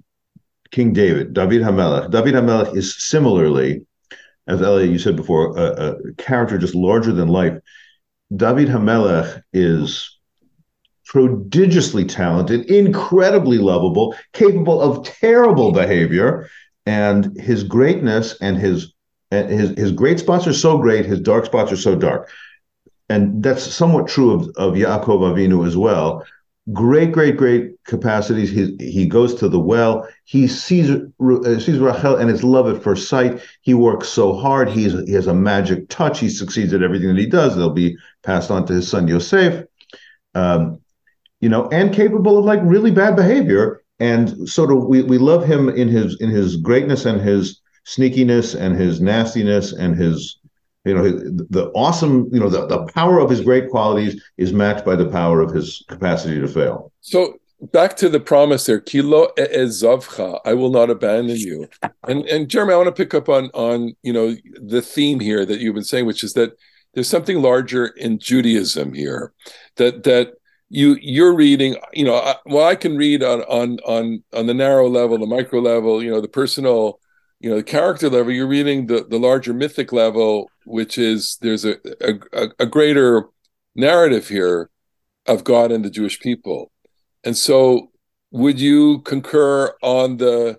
King 0.70 0.92
David, 0.92 1.32
David 1.34 1.62
Hamelech. 1.62 2.10
David 2.10 2.34
Hamelech 2.34 2.76
is 2.76 2.94
similarly, 3.04 3.84
as 4.46 4.62
Elia 4.62 4.86
you 4.86 4.98
said 5.00 5.16
before, 5.16 5.56
a, 5.58 5.96
a 5.96 6.12
character 6.14 6.58
just 6.58 6.74
larger 6.76 7.12
than 7.12 7.26
life. 7.28 7.58
David 8.34 8.68
Hamelech 8.68 9.42
is 9.52 10.18
prodigiously 11.12 12.06
talented, 12.06 12.70
incredibly 12.70 13.58
lovable, 13.58 14.16
capable 14.32 14.80
of 14.80 15.04
terrible 15.04 15.70
behavior, 15.70 16.48
and 16.86 17.38
his 17.38 17.64
greatness 17.64 18.34
and 18.40 18.56
his 18.56 18.94
and 19.30 19.50
his 19.50 19.70
his 19.76 19.92
great 19.92 20.18
spots 20.18 20.46
are 20.46 20.54
so 20.54 20.78
great, 20.78 21.04
his 21.04 21.20
dark 21.20 21.44
spots 21.44 21.70
are 21.70 21.76
so 21.76 21.94
dark, 21.94 22.30
and 23.10 23.42
that's 23.42 23.62
somewhat 23.62 24.08
true 24.08 24.30
of 24.30 24.42
of 24.56 24.74
Yaakov 24.74 25.20
Avinu 25.20 25.66
as 25.66 25.76
well. 25.76 26.24
Great, 26.72 27.12
great, 27.12 27.36
great 27.36 27.72
capacities. 27.84 28.50
He 28.50 28.74
he 28.80 29.04
goes 29.04 29.34
to 29.34 29.50
the 29.50 29.60
well. 29.60 30.08
He 30.24 30.48
sees 30.48 30.88
uh, 30.90 31.58
sees 31.60 31.78
Rachel 31.78 32.16
and 32.16 32.30
his 32.30 32.42
love 32.42 32.74
at 32.74 32.82
first 32.82 33.10
sight. 33.10 33.42
He 33.60 33.74
works 33.74 34.08
so 34.08 34.32
hard. 34.32 34.70
He's 34.70 34.94
he 35.06 35.12
has 35.12 35.26
a 35.26 35.34
magic 35.34 35.90
touch. 35.90 36.20
He 36.20 36.30
succeeds 36.30 36.72
at 36.72 36.82
everything 36.82 37.08
that 37.08 37.18
he 37.18 37.26
does. 37.26 37.54
They'll 37.54 37.68
be 37.68 37.98
passed 38.22 38.50
on 38.50 38.64
to 38.66 38.72
his 38.72 38.88
son 38.88 39.08
Yosef. 39.08 39.66
Um, 40.34 40.81
you 41.42 41.48
know, 41.48 41.68
and 41.68 41.92
capable 41.92 42.38
of 42.38 42.46
like 42.46 42.60
really 42.62 42.90
bad 42.90 43.16
behavior. 43.16 43.82
And 44.00 44.48
sort 44.48 44.72
of 44.72 44.86
we 44.86 45.02
we 45.02 45.18
love 45.18 45.44
him 45.44 45.68
in 45.68 45.88
his 45.88 46.18
in 46.20 46.30
his 46.30 46.56
greatness 46.56 47.04
and 47.04 47.20
his 47.20 47.60
sneakiness 47.86 48.58
and 48.58 48.74
his 48.74 49.00
nastiness 49.00 49.72
and 49.72 49.94
his 49.94 50.38
you 50.84 50.94
know 50.94 51.02
the 51.02 51.70
awesome 51.74 52.28
you 52.32 52.40
know 52.40 52.48
the, 52.48 52.66
the 52.66 52.84
power 52.94 53.20
of 53.20 53.30
his 53.30 53.40
great 53.40 53.70
qualities 53.70 54.20
is 54.38 54.52
matched 54.52 54.84
by 54.84 54.96
the 54.96 55.08
power 55.08 55.40
of 55.40 55.52
his 55.52 55.84
capacity 55.88 56.40
to 56.40 56.48
fail. 56.48 56.92
So 57.00 57.34
back 57.60 57.96
to 57.98 58.08
the 58.08 58.18
promise 58.18 58.66
there, 58.66 58.80
kilo 58.80 59.28
ezavcha, 59.38 60.40
I 60.44 60.54
will 60.54 60.70
not 60.70 60.90
abandon 60.90 61.36
you. 61.36 61.68
And 62.08 62.26
and 62.26 62.48
Jeremy, 62.48 62.74
I 62.74 62.76
want 62.76 62.88
to 62.88 63.04
pick 63.04 63.14
up 63.14 63.28
on 63.28 63.50
on 63.54 63.94
you 64.02 64.12
know 64.12 64.34
the 64.60 64.82
theme 64.82 65.20
here 65.20 65.44
that 65.46 65.60
you've 65.60 65.74
been 65.74 65.84
saying, 65.84 66.06
which 66.06 66.24
is 66.24 66.32
that 66.32 66.56
there's 66.94 67.08
something 67.08 67.40
larger 67.40 67.86
in 67.86 68.18
Judaism 68.18 68.92
here, 68.92 69.32
that 69.76 70.02
that 70.02 70.34
you 70.74 70.96
you're 71.02 71.34
reading, 71.34 71.76
you 71.92 72.02
know, 72.02 72.14
I, 72.16 72.36
well, 72.46 72.66
I 72.66 72.76
can 72.76 72.96
read 72.96 73.22
on 73.22 73.42
on 73.42 73.78
on 73.84 74.24
on 74.32 74.46
the 74.46 74.54
narrow 74.54 74.88
level, 74.88 75.18
the 75.18 75.26
micro 75.26 75.60
level, 75.60 76.02
you 76.02 76.10
know, 76.10 76.22
the 76.22 76.28
personal, 76.28 76.98
you 77.40 77.50
know, 77.50 77.56
the 77.56 77.62
character 77.62 78.08
level. 78.08 78.32
You're 78.32 78.46
reading 78.46 78.86
the 78.86 79.04
the 79.06 79.18
larger 79.18 79.52
mythic 79.52 79.92
level, 79.92 80.50
which 80.64 80.96
is 80.96 81.36
there's 81.42 81.66
a 81.66 81.76
a, 82.00 82.48
a 82.58 82.64
greater 82.64 83.26
narrative 83.76 84.28
here 84.28 84.70
of 85.26 85.44
God 85.44 85.72
and 85.72 85.84
the 85.84 85.90
Jewish 85.90 86.18
people. 86.20 86.72
And 87.22 87.36
so, 87.36 87.90
would 88.30 88.58
you 88.58 89.00
concur 89.00 89.74
on 89.82 90.16
the 90.16 90.58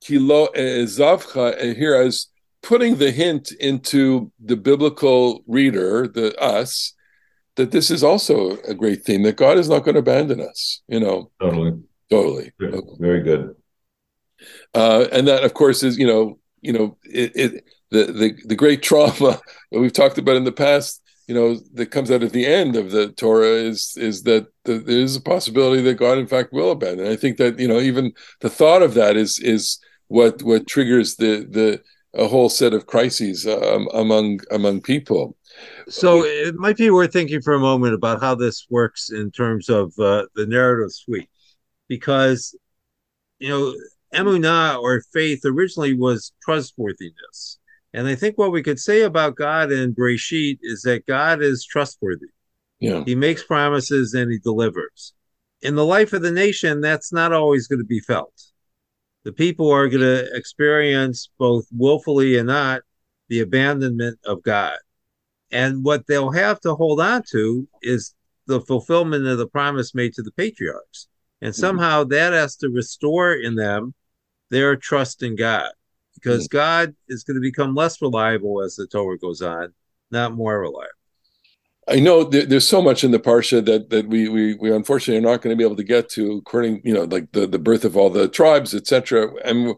kilo 0.00 0.46
eh, 0.54 0.84
ezavcha 0.84 1.56
eh, 1.58 1.74
here 1.74 1.96
as 1.96 2.28
putting 2.62 2.98
the 2.98 3.10
hint 3.10 3.50
into 3.58 4.30
the 4.38 4.56
biblical 4.56 5.42
reader, 5.48 6.06
the 6.06 6.40
us, 6.40 6.94
that 7.58 7.70
this 7.72 7.90
is 7.90 8.02
also 8.02 8.56
a 8.62 8.72
great 8.72 9.04
theme 9.04 9.22
that 9.24 9.36
God 9.36 9.58
is 9.58 9.68
not 9.68 9.84
going 9.84 9.94
to 9.94 10.00
abandon 10.00 10.40
us. 10.40 10.80
You 10.88 11.00
know, 11.00 11.30
Totally, 11.40 11.82
totally. 12.10 12.52
very, 12.58 12.82
very 12.98 13.22
good. 13.22 13.54
Uh, 14.72 15.06
and 15.12 15.28
that, 15.28 15.44
of 15.44 15.52
course, 15.52 15.82
is 15.82 15.98
you 15.98 16.06
know, 16.06 16.38
you 16.62 16.72
know, 16.72 16.96
it, 17.04 17.32
it 17.34 17.64
the 17.90 18.04
the 18.04 18.34
the 18.46 18.56
great 18.56 18.82
trauma 18.82 19.12
that 19.70 19.78
we've 19.80 19.92
talked 19.92 20.16
about 20.18 20.36
in 20.36 20.44
the 20.44 20.52
past. 20.52 21.02
You 21.26 21.34
know, 21.34 21.58
that 21.74 21.90
comes 21.90 22.10
out 22.10 22.22
at 22.22 22.32
the 22.32 22.46
end 22.46 22.74
of 22.74 22.90
the 22.90 23.08
Torah 23.12 23.52
is 23.52 23.92
is 23.98 24.22
that 24.22 24.46
the, 24.64 24.78
there 24.78 25.00
is 25.00 25.14
a 25.16 25.20
possibility 25.20 25.82
that 25.82 25.94
God, 25.98 26.16
in 26.16 26.26
fact, 26.26 26.54
will 26.54 26.70
abandon. 26.70 27.06
I 27.06 27.16
think 27.16 27.36
that 27.36 27.58
you 27.58 27.68
know, 27.68 27.80
even 27.80 28.12
the 28.40 28.48
thought 28.48 28.80
of 28.80 28.94
that 28.94 29.16
is 29.16 29.38
is 29.38 29.78
what 30.06 30.42
what 30.42 30.66
triggers 30.66 31.16
the 31.16 31.46
the 31.50 31.82
a 32.18 32.26
whole 32.26 32.48
set 32.48 32.74
of 32.74 32.86
crises 32.86 33.46
um, 33.46 33.88
among 33.94 34.40
among 34.50 34.80
people. 34.80 35.36
So 35.88 36.24
it 36.24 36.56
might 36.56 36.76
be 36.76 36.90
worth 36.90 37.12
thinking 37.12 37.40
for 37.40 37.54
a 37.54 37.60
moment 37.60 37.94
about 37.94 38.20
how 38.20 38.34
this 38.34 38.66
works 38.68 39.10
in 39.10 39.30
terms 39.30 39.68
of 39.68 39.92
uh, 39.98 40.26
the 40.34 40.46
narrative 40.46 40.92
suite, 40.92 41.30
because 41.88 42.54
you 43.38 43.48
know 43.48 43.74
emunah 44.12 44.82
or 44.82 45.02
faith 45.12 45.40
originally 45.44 45.94
was 45.94 46.32
trustworthiness, 46.42 47.58
and 47.94 48.08
I 48.08 48.14
think 48.16 48.36
what 48.36 48.52
we 48.52 48.62
could 48.62 48.80
say 48.80 49.02
about 49.02 49.36
God 49.36 49.70
in 49.70 49.94
Breshit 49.94 50.58
is 50.62 50.82
that 50.82 51.06
God 51.06 51.40
is 51.40 51.64
trustworthy. 51.64 52.26
Yeah, 52.80 53.04
He 53.06 53.14
makes 53.14 53.44
promises 53.44 54.14
and 54.14 54.30
he 54.30 54.38
delivers. 54.38 55.14
In 55.62 55.74
the 55.74 55.84
life 55.84 56.12
of 56.12 56.22
the 56.22 56.30
nation, 56.30 56.80
that's 56.80 57.12
not 57.12 57.32
always 57.32 57.66
going 57.66 57.80
to 57.80 57.84
be 57.84 58.00
felt. 58.00 58.47
The 59.28 59.34
people 59.34 59.70
are 59.70 59.90
going 59.90 60.00
to 60.00 60.34
experience 60.34 61.28
both 61.38 61.66
willfully 61.70 62.38
and 62.38 62.46
not 62.46 62.80
the 63.28 63.40
abandonment 63.40 64.18
of 64.24 64.42
God. 64.42 64.78
And 65.50 65.84
what 65.84 66.06
they'll 66.06 66.30
have 66.30 66.60
to 66.60 66.74
hold 66.74 66.98
on 66.98 67.24
to 67.32 67.68
is 67.82 68.14
the 68.46 68.62
fulfillment 68.62 69.26
of 69.26 69.36
the 69.36 69.46
promise 69.46 69.94
made 69.94 70.14
to 70.14 70.22
the 70.22 70.32
patriarchs. 70.32 71.08
And 71.42 71.52
mm-hmm. 71.52 71.60
somehow 71.60 72.04
that 72.04 72.32
has 72.32 72.56
to 72.56 72.70
restore 72.70 73.34
in 73.34 73.54
them 73.54 73.92
their 74.48 74.76
trust 74.76 75.22
in 75.22 75.36
God 75.36 75.72
because 76.14 76.48
mm. 76.48 76.52
God 76.52 76.96
is 77.08 77.22
going 77.22 77.34
to 77.34 77.42
become 77.42 77.74
less 77.74 78.00
reliable 78.00 78.62
as 78.62 78.76
the 78.76 78.86
Torah 78.86 79.18
goes 79.18 79.42
on, 79.42 79.74
not 80.10 80.32
more 80.32 80.58
reliable. 80.58 80.88
I 81.88 82.00
know 82.00 82.24
there, 82.24 82.44
there's 82.44 82.68
so 82.68 82.82
much 82.82 83.02
in 83.04 83.10
the 83.12 83.18
parsha 83.18 83.64
that 83.64 83.90
that 83.90 84.08
we 84.08 84.28
we 84.28 84.54
we 84.54 84.70
unfortunately 84.70 85.18
are 85.18 85.30
not 85.30 85.42
going 85.42 85.54
to 85.54 85.58
be 85.58 85.64
able 85.64 85.76
to 85.76 85.84
get 85.84 86.08
to, 86.10 86.32
according 86.32 86.82
you 86.84 86.92
know 86.92 87.04
like 87.04 87.32
the 87.32 87.46
the 87.46 87.58
birth 87.58 87.84
of 87.84 87.96
all 87.96 88.10
the 88.10 88.28
tribes, 88.28 88.74
etc. 88.74 89.30
And 89.44 89.74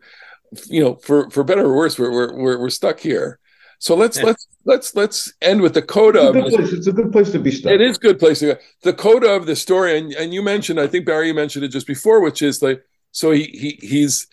you 0.67 0.83
know, 0.83 0.97
for 0.97 1.31
for 1.31 1.45
better 1.45 1.67
or 1.67 1.77
worse, 1.77 1.99
we're 1.99 2.11
we're 2.11 2.35
we're, 2.37 2.59
we're 2.61 2.71
stuck 2.71 3.01
here. 3.01 3.39
So 3.79 3.95
let's 3.95 4.19
Yeah. 4.19 4.25
let's 4.27 4.49
let's 4.65 4.95
let's 4.97 5.33
end 5.41 5.61
with 5.63 5.75
the 5.75 5.83
coda. 5.83 6.21
It's 6.21 6.29
a 6.29 6.33
good 6.33 6.45
this- 6.45 6.55
place. 6.57 6.73
It's 6.73 6.87
a 6.87 6.93
good 6.93 7.13
place 7.13 7.31
to 7.33 7.39
be 7.39 7.51
stuck. 7.51 7.73
It 7.73 7.81
is 7.81 7.97
a 7.97 8.01
good 8.01 8.19
place 8.19 8.41
to 8.41 8.47
go. 8.55 8.61
The 8.83 8.93
coda 8.93 9.31
of 9.35 9.47
the 9.47 9.57
story, 9.57 9.97
and, 9.99 10.13
and 10.13 10.35
you 10.35 10.43
mentioned, 10.43 10.81
I 10.81 10.87
think 10.87 11.07
Barry, 11.07 11.29
you 11.29 11.35
mentioned 11.35 11.65
it 11.65 11.69
just 11.69 11.87
before, 11.87 12.21
which 12.21 12.43
is 12.43 12.61
like, 12.61 12.83
so 13.13 13.31
he 13.31 13.45
he 13.45 13.79
he's 13.81 14.27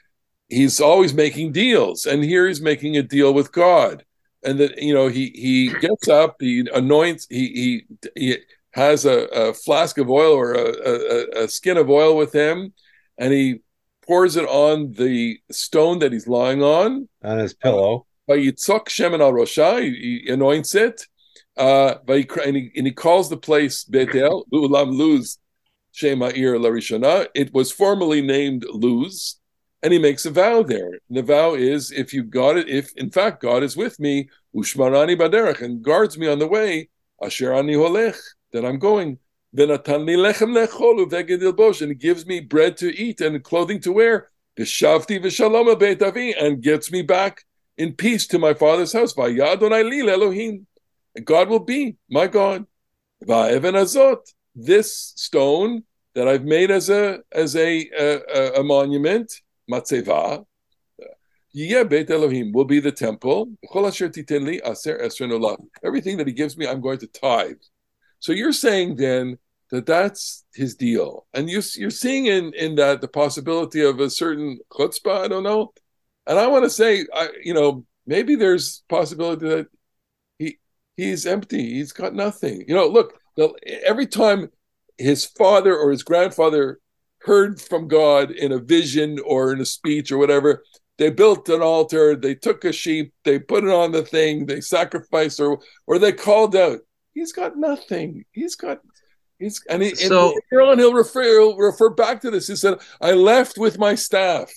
he's 0.50 0.82
always 0.82 1.14
making 1.14 1.52
deals, 1.52 2.06
and 2.06 2.24
here 2.24 2.48
he's 2.48 2.62
making 2.62 2.98
a 2.98 3.04
deal 3.04 3.34
with 3.34 3.52
God. 3.52 4.04
And 4.44 4.60
that 4.60 4.82
you 4.82 4.94
know 4.94 5.08
he 5.08 5.32
he 5.36 5.70
gets 5.80 6.08
up, 6.08 6.38
he 6.40 6.68
anoints, 6.74 7.28
he 7.30 7.86
he, 7.94 8.10
he 8.16 8.38
has 8.72 9.06
a, 9.06 9.26
a 9.26 9.54
flask 9.54 9.98
of 9.98 10.10
oil 10.10 10.34
or 10.34 10.54
a, 10.54 10.66
a, 10.66 11.44
a 11.44 11.48
skin 11.48 11.78
of 11.78 11.90
oil 11.90 12.16
with 12.16 12.34
him, 12.34 12.74
and 13.18 13.34
he 13.34 13.60
pours 14.06 14.36
it 14.36 14.46
on 14.46 14.94
the 14.94 15.40
stone 15.52 16.00
that 16.00 16.14
he's 16.14 16.28
lying 16.28 16.64
on. 16.64 17.10
on 17.24 17.40
his 17.40 17.54
pillow. 17.54 18.06
Vayitzok 18.30 18.86
Shemen 18.86 19.22
al 19.22 19.34
Rosha, 19.34 19.82
he, 19.82 20.24
he 20.26 20.32
anoints 20.32 20.76
it. 20.76 21.06
Uh, 21.56 21.96
vayikra- 22.06 22.46
and, 22.46 22.56
he, 22.56 22.72
and 22.76 22.86
he 22.86 22.94
calls 22.94 23.30
the 23.30 23.38
place 23.38 23.84
Betel, 23.84 24.46
Ulam 24.54 24.96
Luz 24.96 25.40
Shema 25.92 26.28
Ir 26.28 26.58
Larishana. 26.58 27.28
It 27.34 27.54
was 27.54 27.72
formerly 27.72 28.22
named 28.22 28.66
Luz, 28.70 29.40
and 29.84 29.94
he 29.94 30.00
makes 30.00 30.26
a 30.26 30.32
vow 30.32 30.64
there. 30.64 30.92
And 31.08 31.18
the 31.18 31.22
vow 31.24 31.54
is 31.54 31.92
if 31.92 32.14
you 32.14 32.24
got 32.24 32.58
it, 32.58 32.68
if 32.68 32.92
in 32.98 33.10
fact 33.10 33.42
God 33.42 33.64
is 33.64 33.78
with 33.78 34.00
me, 34.00 34.30
Ushmarani 34.56 35.18
Baderech, 35.18 35.62
and 35.62 35.82
guards 35.84 36.18
me 36.18 36.28
on 36.28 36.40
the 36.40 36.48
way, 36.48 36.90
Asher 37.22 37.54
Ani 37.54 37.74
Holech, 37.74 38.18
that 38.54 38.66
I'm 38.66 38.80
going. 38.80 39.20
Venatan 39.56 40.06
li 40.06 40.16
lechem 40.16 40.54
lechol 40.54 41.06
uveged 41.06 41.42
ilbosh, 41.42 41.82
and 41.82 42.00
gives 42.00 42.26
me 42.26 42.40
bread 42.40 42.78
to 42.78 42.96
eat 42.96 43.22
and 43.22 43.44
clothing 43.44 43.80
to 43.82 43.92
wear. 43.92 44.30
V'shavti 44.58 45.22
v'shalom 45.22 45.78
beit 45.80 46.02
avi, 46.02 46.34
and 46.34 46.62
gets 46.62 46.92
me 46.92 47.02
back 47.02 47.44
in 47.78 47.94
peace 47.94 48.28
to 48.28 48.40
my 48.40 48.54
father's 48.54 48.94
house. 48.94 49.14
Vayadonai 49.14 49.88
li 49.88 50.10
Elohim. 50.10 50.68
God 51.24 51.50
will 51.50 51.60
be 51.60 51.98
my 52.10 52.28
God. 52.28 52.66
Va'even 53.24 53.74
azot, 53.74 54.22
this 54.56 55.14
stone 55.16 55.84
that 56.14 56.28
I've 56.28 56.44
made 56.44 56.72
as 56.72 56.90
a 56.90 57.20
as 57.32 57.56
a 57.56 57.90
a, 57.98 58.60
a 58.60 58.64
monument, 58.64 59.32
matzeva, 59.70 60.46
Yeh 61.54 61.84
Beit 61.84 62.10
Elohim 62.10 62.52
will 62.52 62.66
be 62.66 62.80
the 62.80 62.92
temple. 62.92 63.50
Everything 65.84 66.18
that 66.18 66.28
he 66.28 66.34
gives 66.34 66.58
me, 66.58 66.68
I'm 66.68 66.82
going 66.82 67.00
to 67.00 67.08
tithe. 67.08 67.56
So 68.20 68.32
you're 68.32 68.54
saying 68.54 68.98
then 68.98 69.38
that 69.72 69.86
that's 69.86 70.46
his 70.54 70.76
deal, 70.76 71.26
and 71.34 71.50
you, 71.50 71.62
you're 71.76 71.90
seeing 71.90 72.28
in 72.28 72.54
in 72.54 72.76
that 72.76 73.02
the 73.02 73.08
possibility 73.08 73.84
of 73.84 74.00
a 74.00 74.10
certain 74.10 74.60
chutzpah. 74.72 75.26
I 75.26 75.28
don't 75.28 75.44
know, 75.44 75.74
and 76.26 76.40
I 76.40 76.48
want 76.48 76.64
to 76.64 76.70
say, 76.70 77.06
I 77.14 77.30
you 77.44 77.54
know 77.54 77.86
maybe 78.06 78.36
there's 78.36 78.84
possibility 78.88 79.48
that 79.50 79.68
he 80.40 80.58
he's 80.96 81.26
empty. 81.26 81.74
He's 81.74 81.92
got 81.92 82.14
nothing. 82.16 82.64
You 82.68 82.76
know, 82.76 82.88
look, 82.88 83.20
every 83.86 84.08
time 84.08 84.50
his 84.98 85.26
father 85.26 85.76
or 85.76 85.92
his 85.92 86.04
grandfather 86.04 86.80
heard 87.28 87.62
from 87.62 87.88
God 87.88 88.32
in 88.32 88.52
a 88.54 88.58
vision 88.58 89.20
or 89.26 89.54
in 89.54 89.60
a 89.62 89.66
speech 89.66 90.12
or 90.12 90.18
whatever, 90.18 90.64
they 90.98 91.12
built 91.12 91.48
an 91.50 91.62
altar, 91.62 92.16
they 92.16 92.34
took 92.34 92.66
a 92.66 92.72
sheep, 92.72 93.14
they 93.24 93.38
put 93.38 93.64
it 93.64 93.70
on 93.70 93.92
the 93.92 94.02
thing, 94.04 94.46
they 94.48 94.62
sacrificed 94.62 95.40
or 95.40 95.60
or 95.86 96.00
they 96.00 96.12
called 96.14 96.56
out. 96.56 96.80
He's 97.14 97.32
got 97.34 97.58
nothing. 97.58 98.26
He's 98.32 98.56
got 98.56 98.80
he's 99.38 99.62
and, 99.70 99.84
he, 99.84 99.94
So- 99.94 100.32
and 100.32 100.42
later 100.52 100.64
on 100.64 100.80
he'll 100.80 100.94
refer 100.94 101.24
he'll 101.24 101.58
refer 101.58 101.90
back 101.92 102.22
to 102.22 102.32
this. 102.32 102.48
He 102.48 102.56
said, 102.56 102.80
I 103.02 103.12
left 103.12 103.58
with 103.60 103.78
my 103.78 103.94
staff 103.94 104.52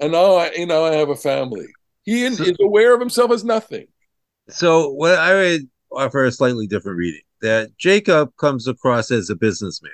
and 0.00 0.12
now 0.12 0.34
I 0.36 0.50
you 0.52 0.66
know 0.66 0.84
I 0.84 0.94
have 0.94 1.10
a 1.10 1.16
family. 1.16 1.66
He 2.04 2.28
So- 2.34 2.42
is 2.44 2.56
aware 2.60 2.94
of 2.94 3.00
himself 3.00 3.30
as 3.30 3.44
nothing. 3.44 3.86
So 4.48 4.90
what 4.90 5.18
I 5.18 5.34
would 5.34 5.68
offer 5.92 6.24
a 6.24 6.32
slightly 6.32 6.66
different 6.66 6.98
reading 6.98 7.22
that 7.42 7.76
Jacob 7.78 8.34
comes 8.36 8.66
across 8.66 9.10
as 9.10 9.30
a 9.30 9.36
businessman. 9.36 9.92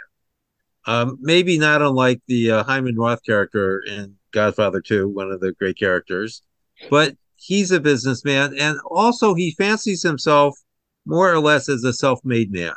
Um, 0.87 1.19
maybe 1.21 1.59
not 1.59 1.83
unlike 1.83 2.21
the 2.27 2.51
uh, 2.51 2.65
Hyman 2.65 2.97
Roth 2.97 3.25
character 3.25 3.83
in 3.87 4.17
Godfather 4.33 4.81
2, 4.81 5.09
one 5.09 5.31
of 5.31 5.41
the 5.41 5.53
great 5.53 5.79
characters, 5.79 6.43
but 6.91 7.17
he's 7.37 7.71
a 7.71 7.81
businessman 7.81 8.57
and 8.59 8.79
also 8.91 9.35
he 9.35 9.53
fancies 9.53 10.03
himself 10.03 10.59
more 11.07 11.33
or 11.33 11.39
less 11.39 11.69
as 11.69 11.85
a 11.85 11.93
self-made 11.93 12.53
man. 12.53 12.75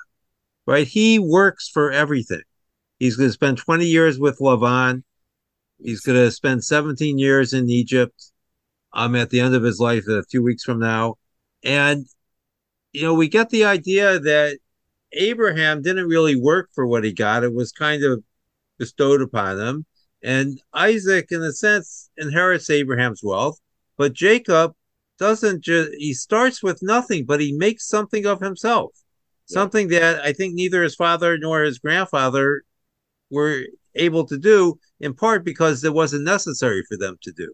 Right? 0.68 0.88
He 0.88 1.20
works 1.20 1.70
for 1.70 1.92
everything. 1.92 2.42
He's 3.00 3.16
going 3.16 3.30
to 3.30 3.34
spend 3.34 3.58
20 3.58 3.86
years 3.86 4.20
with 4.20 4.40
Lavan. 4.40 5.04
He's 5.80 6.02
going 6.02 6.18
to 6.18 6.32
spend 6.32 6.64
17 6.64 7.20
years 7.20 7.54
in 7.54 7.70
Egypt. 7.70 8.32
Um, 8.94 9.14
at 9.16 9.30
the 9.30 9.42
end 9.42 9.54
of 9.54 9.62
his 9.62 9.78
life, 9.78 10.08
a 10.08 10.24
few 10.24 10.42
weeks 10.42 10.64
from 10.64 10.80
now, 10.80 11.16
and 11.66 12.06
you 12.94 13.02
know, 13.02 13.14
we 13.14 13.28
get 13.28 13.50
the 13.50 13.66
idea 13.66 14.20
that 14.20 14.58
Abraham 15.16 15.82
didn't 15.82 16.08
really 16.08 16.36
work 16.36 16.70
for 16.74 16.86
what 16.86 17.04
he 17.04 17.14
got. 17.14 17.44
It 17.44 17.54
was 17.54 17.72
kind 17.72 18.04
of 18.04 18.24
bestowed 18.78 19.22
upon 19.22 19.60
him. 19.60 19.86
And 20.24 20.60
Isaac, 20.74 21.28
in 21.32 21.42
a 21.42 21.52
sense, 21.52 22.10
inherits 22.18 22.70
Abraham's 22.70 23.22
wealth. 23.24 23.60
But 23.98 24.14
Jacob 24.14 24.74
doesn't 25.20 25.64
just, 25.64 25.92
he 25.98 26.14
starts 26.14 26.62
with 26.62 26.82
nothing, 26.82 27.26
but 27.26 27.40
he 27.40 27.54
makes 27.54 27.88
something 27.88 28.26
of 28.26 28.42
himself. 28.42 28.92
Yeah. 29.48 29.54
Something 29.54 29.88
that 29.90 30.24
I 30.24 30.34
think 30.34 30.54
neither 30.54 30.84
his 30.84 30.96
father 30.96 31.38
nor 31.38 31.64
his 31.64 31.80
grandfather 31.80 32.64
were 33.30 33.64
able 33.96 34.26
to 34.26 34.38
do, 34.38 34.80
in 35.00 35.14
part 35.14 35.46
because 35.46 35.84
it 35.84 35.94
wasn't 35.94 36.24
necessary 36.24 36.84
for 36.88 36.98
them 36.98 37.18
to 37.22 37.32
do. 37.32 37.54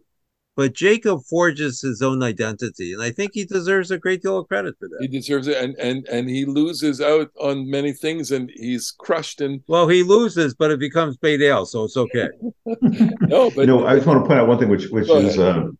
But 0.54 0.74
Jacob 0.74 1.22
forges 1.24 1.80
his 1.80 2.02
own 2.02 2.22
identity, 2.22 2.92
and 2.92 3.02
I 3.02 3.10
think 3.10 3.30
he 3.32 3.46
deserves 3.46 3.90
a 3.90 3.96
great 3.96 4.20
deal 4.20 4.36
of 4.36 4.48
credit 4.48 4.74
for 4.78 4.86
that. 4.86 4.98
He 5.00 5.08
deserves 5.08 5.48
it, 5.48 5.56
and 5.56 5.74
and 5.76 6.06
and 6.08 6.28
he 6.28 6.44
loses 6.44 7.00
out 7.00 7.30
on 7.40 7.70
many 7.70 7.92
things, 7.92 8.30
and 8.32 8.50
he's 8.54 8.90
crushed. 8.90 9.40
And 9.40 9.62
Well, 9.66 9.88
he 9.88 10.02
loses, 10.02 10.54
but 10.54 10.70
it 10.70 10.78
becomes 10.78 11.16
Beit 11.16 11.40
El, 11.40 11.64
so 11.64 11.84
it's 11.84 11.96
okay. 11.96 12.28
no, 12.66 13.50
but 13.50 13.62
you 13.62 13.66
know, 13.66 13.86
I 13.86 13.94
just 13.94 14.06
want 14.06 14.22
to 14.22 14.28
point 14.28 14.40
out 14.40 14.46
one 14.46 14.58
thing, 14.58 14.68
which 14.68 14.88
which 14.88 15.08
is, 15.08 15.38
um, 15.38 15.78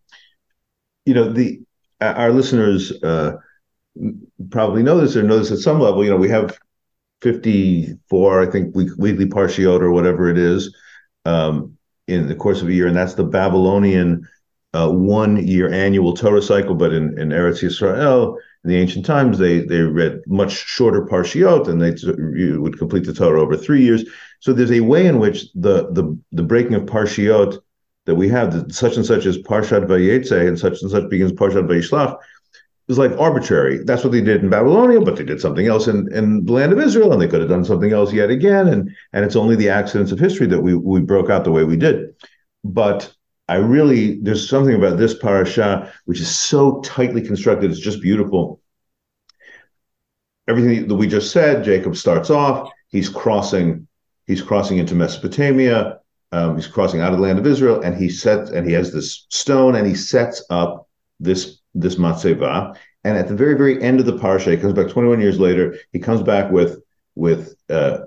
you 1.04 1.12
know, 1.12 1.30
the 1.30 1.60
our 2.00 2.32
listeners 2.32 2.92
uh, 3.02 3.36
probably 4.50 4.82
know 4.82 4.98
this 4.98 5.16
or 5.16 5.22
know 5.22 5.38
this 5.38 5.52
at 5.52 5.58
some 5.58 5.80
level. 5.80 6.02
You 6.02 6.10
know, 6.10 6.16
we 6.16 6.30
have 6.30 6.56
fifty 7.20 7.94
four, 8.08 8.40
I 8.40 8.50
think, 8.50 8.74
week, 8.74 8.88
weekly 8.96 9.26
parshiot 9.26 9.82
or 9.82 9.92
whatever 9.92 10.30
it 10.30 10.38
is 10.38 10.74
um, 11.26 11.76
in 12.08 12.26
the 12.26 12.34
course 12.34 12.62
of 12.62 12.68
a 12.68 12.72
year, 12.72 12.86
and 12.86 12.96
that's 12.96 13.14
the 13.14 13.24
Babylonian 13.24 14.26
uh, 14.74 14.90
one 14.90 15.46
year 15.46 15.70
annual 15.72 16.14
Torah 16.14 16.42
cycle. 16.42 16.74
But 16.74 16.92
in 16.92 17.18
in 17.18 17.30
Eretz 17.30 17.62
Yisrael, 17.62 18.36
in 18.64 18.70
the 18.70 18.76
ancient 18.76 19.06
times, 19.06 19.38
they 19.38 19.60
they 19.60 19.80
read 19.80 20.20
much 20.26 20.52
shorter 20.52 21.04
parshiot, 21.06 21.68
and 21.68 21.80
they 21.80 21.94
you 22.38 22.60
would 22.62 22.78
complete 22.78 23.04
the 23.04 23.14
Torah 23.14 23.42
over 23.42 23.56
three 23.56 23.82
years. 23.82 24.04
So 24.40 24.52
there's 24.52 24.72
a 24.72 24.80
way 24.80 25.06
in 25.06 25.18
which 25.18 25.52
the 25.54 25.90
the 25.92 26.18
the 26.32 26.42
breaking 26.42 26.74
of 26.74 26.82
parshiot 26.82 27.58
that 28.06 28.14
we 28.14 28.28
have, 28.28 28.52
that 28.52 28.74
such 28.74 28.96
and 28.96 29.06
such 29.06 29.26
as 29.26 29.38
Parshat 29.38 29.86
Vayetze 29.86 30.48
and 30.48 30.58
such 30.58 30.82
and 30.82 30.90
such 30.90 31.08
begins 31.08 31.32
Parshat 31.32 31.68
Vayishlach, 31.68 32.18
is 32.88 32.98
like 32.98 33.12
arbitrary. 33.18 33.78
That's 33.84 34.02
what 34.02 34.12
they 34.12 34.20
did 34.20 34.42
in 34.42 34.50
Babylonia, 34.50 35.00
but 35.00 35.16
they 35.16 35.24
did 35.24 35.40
something 35.40 35.66
else 35.66 35.86
in, 35.86 36.12
in 36.12 36.44
the 36.44 36.52
land 36.52 36.72
of 36.72 36.80
Israel, 36.80 37.12
and 37.12 37.22
they 37.22 37.28
could 37.28 37.40
have 37.40 37.48
done 37.48 37.64
something 37.64 37.92
else 37.92 38.12
yet 38.12 38.30
again. 38.30 38.68
And 38.68 38.90
and 39.12 39.24
it's 39.24 39.36
only 39.36 39.56
the 39.56 39.68
accidents 39.68 40.12
of 40.12 40.18
history 40.18 40.46
that 40.48 40.60
we 40.60 40.74
we 40.74 41.00
broke 41.00 41.30
out 41.30 41.44
the 41.44 41.52
way 41.52 41.64
we 41.64 41.76
did. 41.76 42.14
But 42.64 43.12
I 43.52 43.56
really 43.56 44.18
there's 44.22 44.48
something 44.48 44.74
about 44.74 44.96
this 44.96 45.12
parasha 45.12 45.92
which 46.06 46.20
is 46.20 46.34
so 46.34 46.80
tightly 46.80 47.20
constructed. 47.20 47.70
It's 47.70 47.78
just 47.80 48.00
beautiful. 48.00 48.62
Everything 50.48 50.88
that 50.88 50.94
we 50.94 51.06
just 51.06 51.32
said, 51.32 51.62
Jacob 51.62 51.94
starts 51.94 52.30
off. 52.30 52.70
He's 52.88 53.10
crossing. 53.10 53.86
He's 54.26 54.40
crossing 54.40 54.78
into 54.78 54.94
Mesopotamia. 54.94 55.98
Um, 56.32 56.56
he's 56.56 56.66
crossing 56.66 57.02
out 57.02 57.12
of 57.12 57.18
the 57.18 57.22
land 57.22 57.38
of 57.38 57.46
Israel, 57.46 57.82
and 57.82 57.94
he 57.94 58.08
sets 58.08 58.50
and 58.50 58.66
he 58.66 58.72
has 58.72 58.90
this 58.90 59.26
stone, 59.28 59.76
and 59.76 59.86
he 59.86 59.94
sets 59.94 60.42
up 60.48 60.88
this 61.20 61.60
this 61.74 61.96
matzeva. 61.96 62.74
And 63.04 63.18
at 63.18 63.28
the 63.28 63.36
very 63.36 63.54
very 63.54 63.82
end 63.82 64.00
of 64.00 64.06
the 64.06 64.16
parsha, 64.16 64.50
he 64.50 64.56
comes 64.56 64.72
back 64.72 64.88
21 64.88 65.20
years 65.20 65.38
later. 65.38 65.76
He 65.92 65.98
comes 65.98 66.22
back 66.22 66.50
with 66.50 66.80
with 67.16 67.54
uh, 67.68 67.98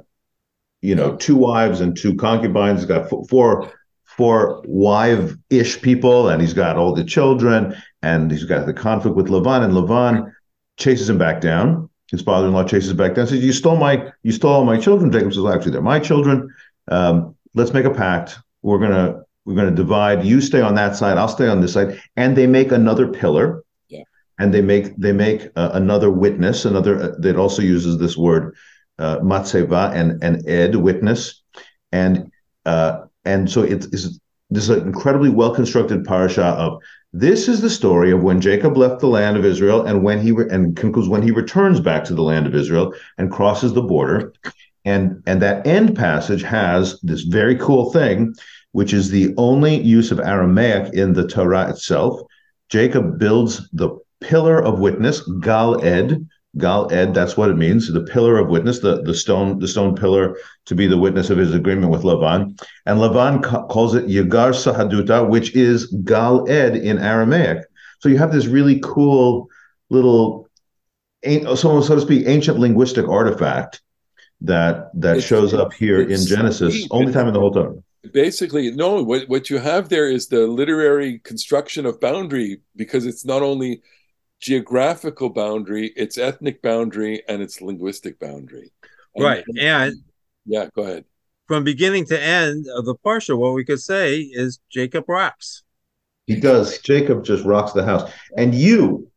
you 0.82 0.96
know 0.96 1.16
two 1.18 1.36
wives 1.36 1.82
and 1.82 1.96
two 1.96 2.16
concubines. 2.16 2.80
He's 2.80 2.88
got 2.88 3.12
four 3.30 3.72
four, 4.16 4.56
four 4.56 4.64
wife-ish 4.68 5.82
people, 5.82 6.30
and 6.30 6.42
he's 6.42 6.54
got 6.54 6.78
all 6.78 6.94
the 6.94 7.04
children, 7.04 7.76
and 8.02 8.32
he's 8.32 8.44
got 8.44 8.66
the 8.66 8.74
conflict 8.74 9.16
with 9.16 9.28
Lavan, 9.28 9.64
and 9.64 9.74
Lavan 9.74 10.32
chases 10.78 11.10
him 11.10 11.18
back 11.18 11.42
down. 11.42 11.90
His 12.12 12.22
father-in-law 12.22 12.66
chases 12.66 12.92
him 12.92 12.98
back 12.98 13.16
down. 13.16 13.28
Says, 13.28 13.44
"You 13.44 13.54
stole 13.54 13.78
my 13.78 14.12
you 14.24 14.32
stole 14.32 14.54
all 14.54 14.66
my 14.66 14.80
children." 14.80 15.12
Jacob 15.12 15.34
says, 15.34 15.42
well, 15.42 15.54
"Actually, 15.54 15.72
they're 15.72 15.82
my 15.82 16.00
children. 16.00 16.54
Um, 16.90 17.36
let's 17.56 17.74
make 17.74 17.86
a 17.86 17.94
pact. 17.94 18.38
We're 18.62 18.80
gonna 18.80 19.22
we're 19.46 19.56
gonna 19.56 19.72
divide. 19.72 20.24
You 20.24 20.42
stay 20.42 20.62
on 20.62 20.76
that 20.76 20.96
side. 20.96 21.18
I'll 21.18 21.28
stay 21.28 21.48
on 21.48 21.62
this 21.62 21.74
side." 21.74 22.00
And 22.16 22.36
they 22.36 22.48
make 22.48 22.72
another 22.72 23.08
pillar. 23.08 23.64
Yeah. 23.90 24.04
And 24.38 24.54
they 24.54 24.62
make 24.62 24.96
they 24.98 25.14
make 25.14 25.50
uh, 25.56 25.72
another 25.74 26.12
witness. 26.12 26.66
Another 26.66 27.02
uh, 27.02 27.16
that 27.20 27.38
also 27.38 27.62
uses 27.62 27.98
this 27.98 28.16
word 28.16 28.56
uh, 29.00 29.20
matzeva 29.20 29.92
and 29.94 30.24
and 30.24 30.48
ed 30.48 30.76
witness, 30.76 31.42
and 31.92 32.32
uh, 32.66 33.05
and 33.26 33.50
so 33.50 33.62
it's, 33.62 33.88
this 33.88 34.64
is 34.64 34.70
an 34.70 34.82
incredibly 34.82 35.30
well 35.30 35.54
constructed 35.54 36.06
parasha 36.06 36.44
of 36.44 36.80
this 37.18 37.48
is 37.48 37.62
the 37.62 37.70
story 37.70 38.12
of 38.12 38.24
when 38.24 38.42
Jacob 38.42 38.76
left 38.76 39.00
the 39.00 39.08
land 39.08 39.38
of 39.38 39.46
Israel 39.46 39.86
and 39.86 40.04
when 40.04 40.20
he 40.20 40.34
re- 40.34 40.50
and 40.52 40.76
concludes 40.76 41.08
when 41.08 41.22
he 41.22 41.32
returns 41.32 41.80
back 41.80 42.04
to 42.04 42.14
the 42.14 42.22
land 42.22 42.46
of 42.46 42.54
Israel 42.54 42.94
and 43.18 43.32
crosses 43.32 43.74
the 43.74 43.82
border, 43.82 44.34
and 44.84 45.24
and 45.26 45.42
that 45.42 45.66
end 45.66 45.96
passage 45.96 46.44
has 46.44 47.00
this 47.04 47.22
very 47.22 47.56
cool 47.56 47.94
thing, 47.94 48.36
which 48.74 48.94
is 48.94 49.10
the 49.10 49.34
only 49.38 49.82
use 49.82 50.12
of 50.12 50.20
Aramaic 50.20 50.94
in 50.94 51.14
the 51.14 51.26
Torah 51.26 51.70
itself. 51.70 52.20
Jacob 52.68 53.18
builds 53.18 53.70
the 53.72 53.98
pillar 54.20 54.62
of 54.62 54.80
witness, 54.80 55.22
gal 55.40 55.82
ed, 55.82 56.28
gal 56.58 56.88
ed. 56.92 57.14
That's 57.14 57.36
what 57.38 57.50
it 57.50 57.58
means. 57.58 57.92
The 57.92 58.04
pillar 58.04 58.38
of 58.38 58.50
witness, 58.50 58.80
the 58.80 59.02
the 59.02 59.14
stone 59.14 59.60
the 59.60 59.68
stone 59.68 59.96
pillar 59.96 60.38
to 60.66 60.76
be 60.76 60.88
the 60.88 60.98
witness 60.98 61.30
of 61.30 61.38
his 61.38 61.54
agreement 61.54 61.92
with 61.92 62.04
Lavan. 62.04 62.60
And 62.86 63.00
Lavan 63.00 63.44
ca- 63.44 63.66
calls 63.68 63.96
it 63.96 64.08
Yagar 64.08 64.54
Sahaduta, 64.54 65.28
which 65.28 65.56
is 65.56 65.86
gal 66.04 66.50
ed 66.50 66.76
in 66.76 66.98
Aramaic. 67.00 67.60
So 68.00 68.10
you 68.10 68.18
have 68.18 68.32
this 68.32 68.46
really 68.48 68.80
cool 68.84 69.50
little, 69.90 70.50
so, 71.24 71.82
so 71.82 71.96
to 71.96 72.02
speak, 72.02 72.28
ancient 72.28 72.60
linguistic 72.60 73.08
artifact 73.08 73.82
that 74.42 74.90
that 74.96 75.18
It's- 75.18 75.28
shows 75.28 75.54
up 75.54 75.74
here 75.74 76.02
in 76.02 76.20
Genesis, 76.26 76.74
deep. 76.74 76.88
only 76.92 77.12
time 77.14 77.28
in 77.28 77.34
the 77.34 77.40
whole 77.40 77.52
Torah. 77.52 77.76
basically 78.14 78.70
no 78.72 79.02
what, 79.02 79.28
what 79.30 79.50
you 79.50 79.58
have 79.58 79.90
there 79.90 80.08
is 80.08 80.28
the 80.28 80.46
literary 80.46 81.18
construction 81.24 81.88
of 81.88 82.00
boundary 82.00 82.60
because 82.76 83.04
it's 83.08 83.26
not 83.26 83.42
only 83.42 83.82
geographical 84.46 85.30
boundary 85.30 85.88
it's 85.96 86.18
ethnic 86.18 86.62
boundary 86.62 87.24
and 87.28 87.42
it's 87.42 87.62
linguistic 87.62 88.20
boundary 88.20 88.72
And- 89.16 89.24
Right. 89.26 89.44
And 89.60 89.96
yeah 90.46 90.68
go 90.76 90.84
ahead 90.84 91.06
from 91.48 91.64
beginning 91.64 92.06
to 92.08 92.20
end 92.20 92.66
of 92.76 92.86
the 92.86 92.96
Parsha, 92.96 93.38
what 93.38 93.54
we 93.54 93.64
could 93.64 93.80
say 93.80 94.20
is 94.22 94.60
Jacob 94.72 95.06
rocks. 95.08 95.64
He 96.26 96.40
does. 96.40 96.80
Jacob 96.80 97.24
just 97.24 97.46
rocks 97.46 97.72
the 97.72 97.84
house. 97.86 98.12
And 98.36 98.56
you, 98.56 99.12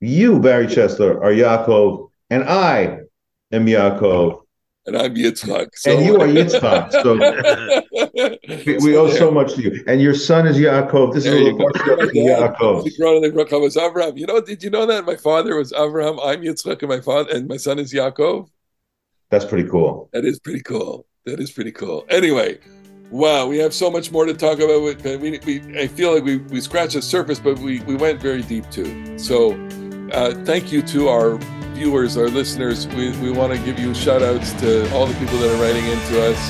you, 0.00 0.38
Barry 0.38 0.66
Chesler, 0.68 1.16
are 1.16 1.32
Yaakov, 1.32 2.10
and 2.30 2.44
I 2.44 3.00
am 3.50 3.66
Yaakov, 3.66 4.42
and 4.86 4.96
i'm 4.96 5.14
yitzhak 5.14 5.76
so 5.76 5.90
and 5.90 6.04
you 6.06 6.16
are 6.16 6.26
Yitzchak. 6.36 6.92
So 7.02 7.14
we, 8.66 8.78
we 8.78 8.96
owe 8.96 9.10
so 9.10 9.30
much 9.30 9.54
to 9.54 9.62
you. 9.62 9.84
And 9.86 10.00
your 10.00 10.14
son 10.14 10.46
is 10.46 10.56
Yaakov. 10.56 11.14
This 11.14 11.26
is 11.26 11.32
a 11.32 11.34
There 11.34 11.44
little 11.44 11.68
Yaakov. 11.68 12.88
Yaakov 12.98 13.60
was 13.60 13.76
Avraham. 13.76 14.18
You 14.18 14.26
know, 14.26 14.40
did 14.40 14.62
you 14.62 14.70
know 14.70 14.86
that 14.86 15.04
my 15.04 15.16
father 15.16 15.56
was 15.56 15.72
Avraham? 15.72 16.18
I'm 16.24 16.42
Yitzchak, 16.42 16.80
and 16.80 16.88
my 16.88 17.00
father 17.00 17.30
and 17.32 17.48
my 17.48 17.56
son 17.56 17.78
is 17.78 17.92
Yaakov. 17.92 18.48
That's 19.30 19.44
pretty 19.44 19.68
cool. 19.68 20.08
That 20.12 20.24
is 20.24 20.38
pretty 20.38 20.62
cool. 20.62 21.06
That 21.24 21.40
is 21.40 21.50
pretty 21.50 21.72
cool. 21.72 22.06
Anyway, 22.08 22.58
wow, 23.10 23.46
we 23.46 23.58
have 23.58 23.74
so 23.74 23.90
much 23.90 24.12
more 24.12 24.26
to 24.26 24.34
talk 24.34 24.58
about. 24.60 24.82
We, 24.82 25.38
we 25.38 25.78
I 25.78 25.88
feel 25.88 26.14
like 26.14 26.24
we 26.24 26.38
we 26.38 26.60
scratched 26.60 26.94
the 26.94 27.02
surface, 27.02 27.40
but 27.40 27.58
we 27.58 27.80
we 27.80 27.96
went 27.96 28.20
very 28.20 28.42
deep 28.42 28.68
too. 28.70 29.18
So, 29.18 29.52
uh, 30.12 30.34
thank 30.44 30.70
you 30.72 30.82
to 30.82 31.08
our 31.08 31.38
viewers, 31.76 32.16
our 32.16 32.28
listeners. 32.28 32.88
We 32.88 33.12
we 33.20 33.30
want 33.30 33.52
to 33.52 33.58
give 33.60 33.78
you 33.78 33.94
shout 33.94 34.22
outs 34.22 34.52
to 34.64 34.90
all 34.92 35.06
the 35.06 35.14
people 35.20 35.36
that 35.38 35.52
are 35.52 35.60
writing 35.60 35.84
into 35.84 36.14
us, 36.24 36.40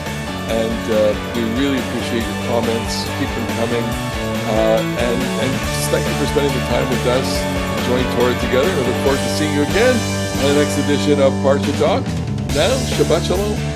and 0.49 0.83
uh, 0.95 1.13
we 1.35 1.43
really 1.59 1.79
appreciate 1.83 2.23
your 2.23 2.41
comments. 2.47 2.95
Keep 3.19 3.31
them 3.35 3.49
coming, 3.59 3.85
uh, 4.55 4.81
and 5.03 5.21
and 5.43 5.51
thank 5.91 6.07
you 6.07 6.15
for 6.23 6.27
spending 6.31 6.55
the 6.55 6.65
time 6.71 6.87
with 6.89 7.05
us, 7.11 7.29
enjoying 7.83 8.07
Torah 8.15 8.39
together. 8.39 8.71
We 8.71 8.83
look 8.87 8.99
forward 9.03 9.19
to 9.19 9.31
seeing 9.35 9.53
you 9.55 9.63
again 9.63 9.97
on 10.39 10.55
the 10.55 10.59
next 10.63 10.79
edition 10.79 11.21
of 11.21 11.35
Parsha 11.43 11.75
Talk. 11.83 12.07
Now, 12.55 12.73
Shabbat 12.95 13.27
Shalom. 13.27 13.76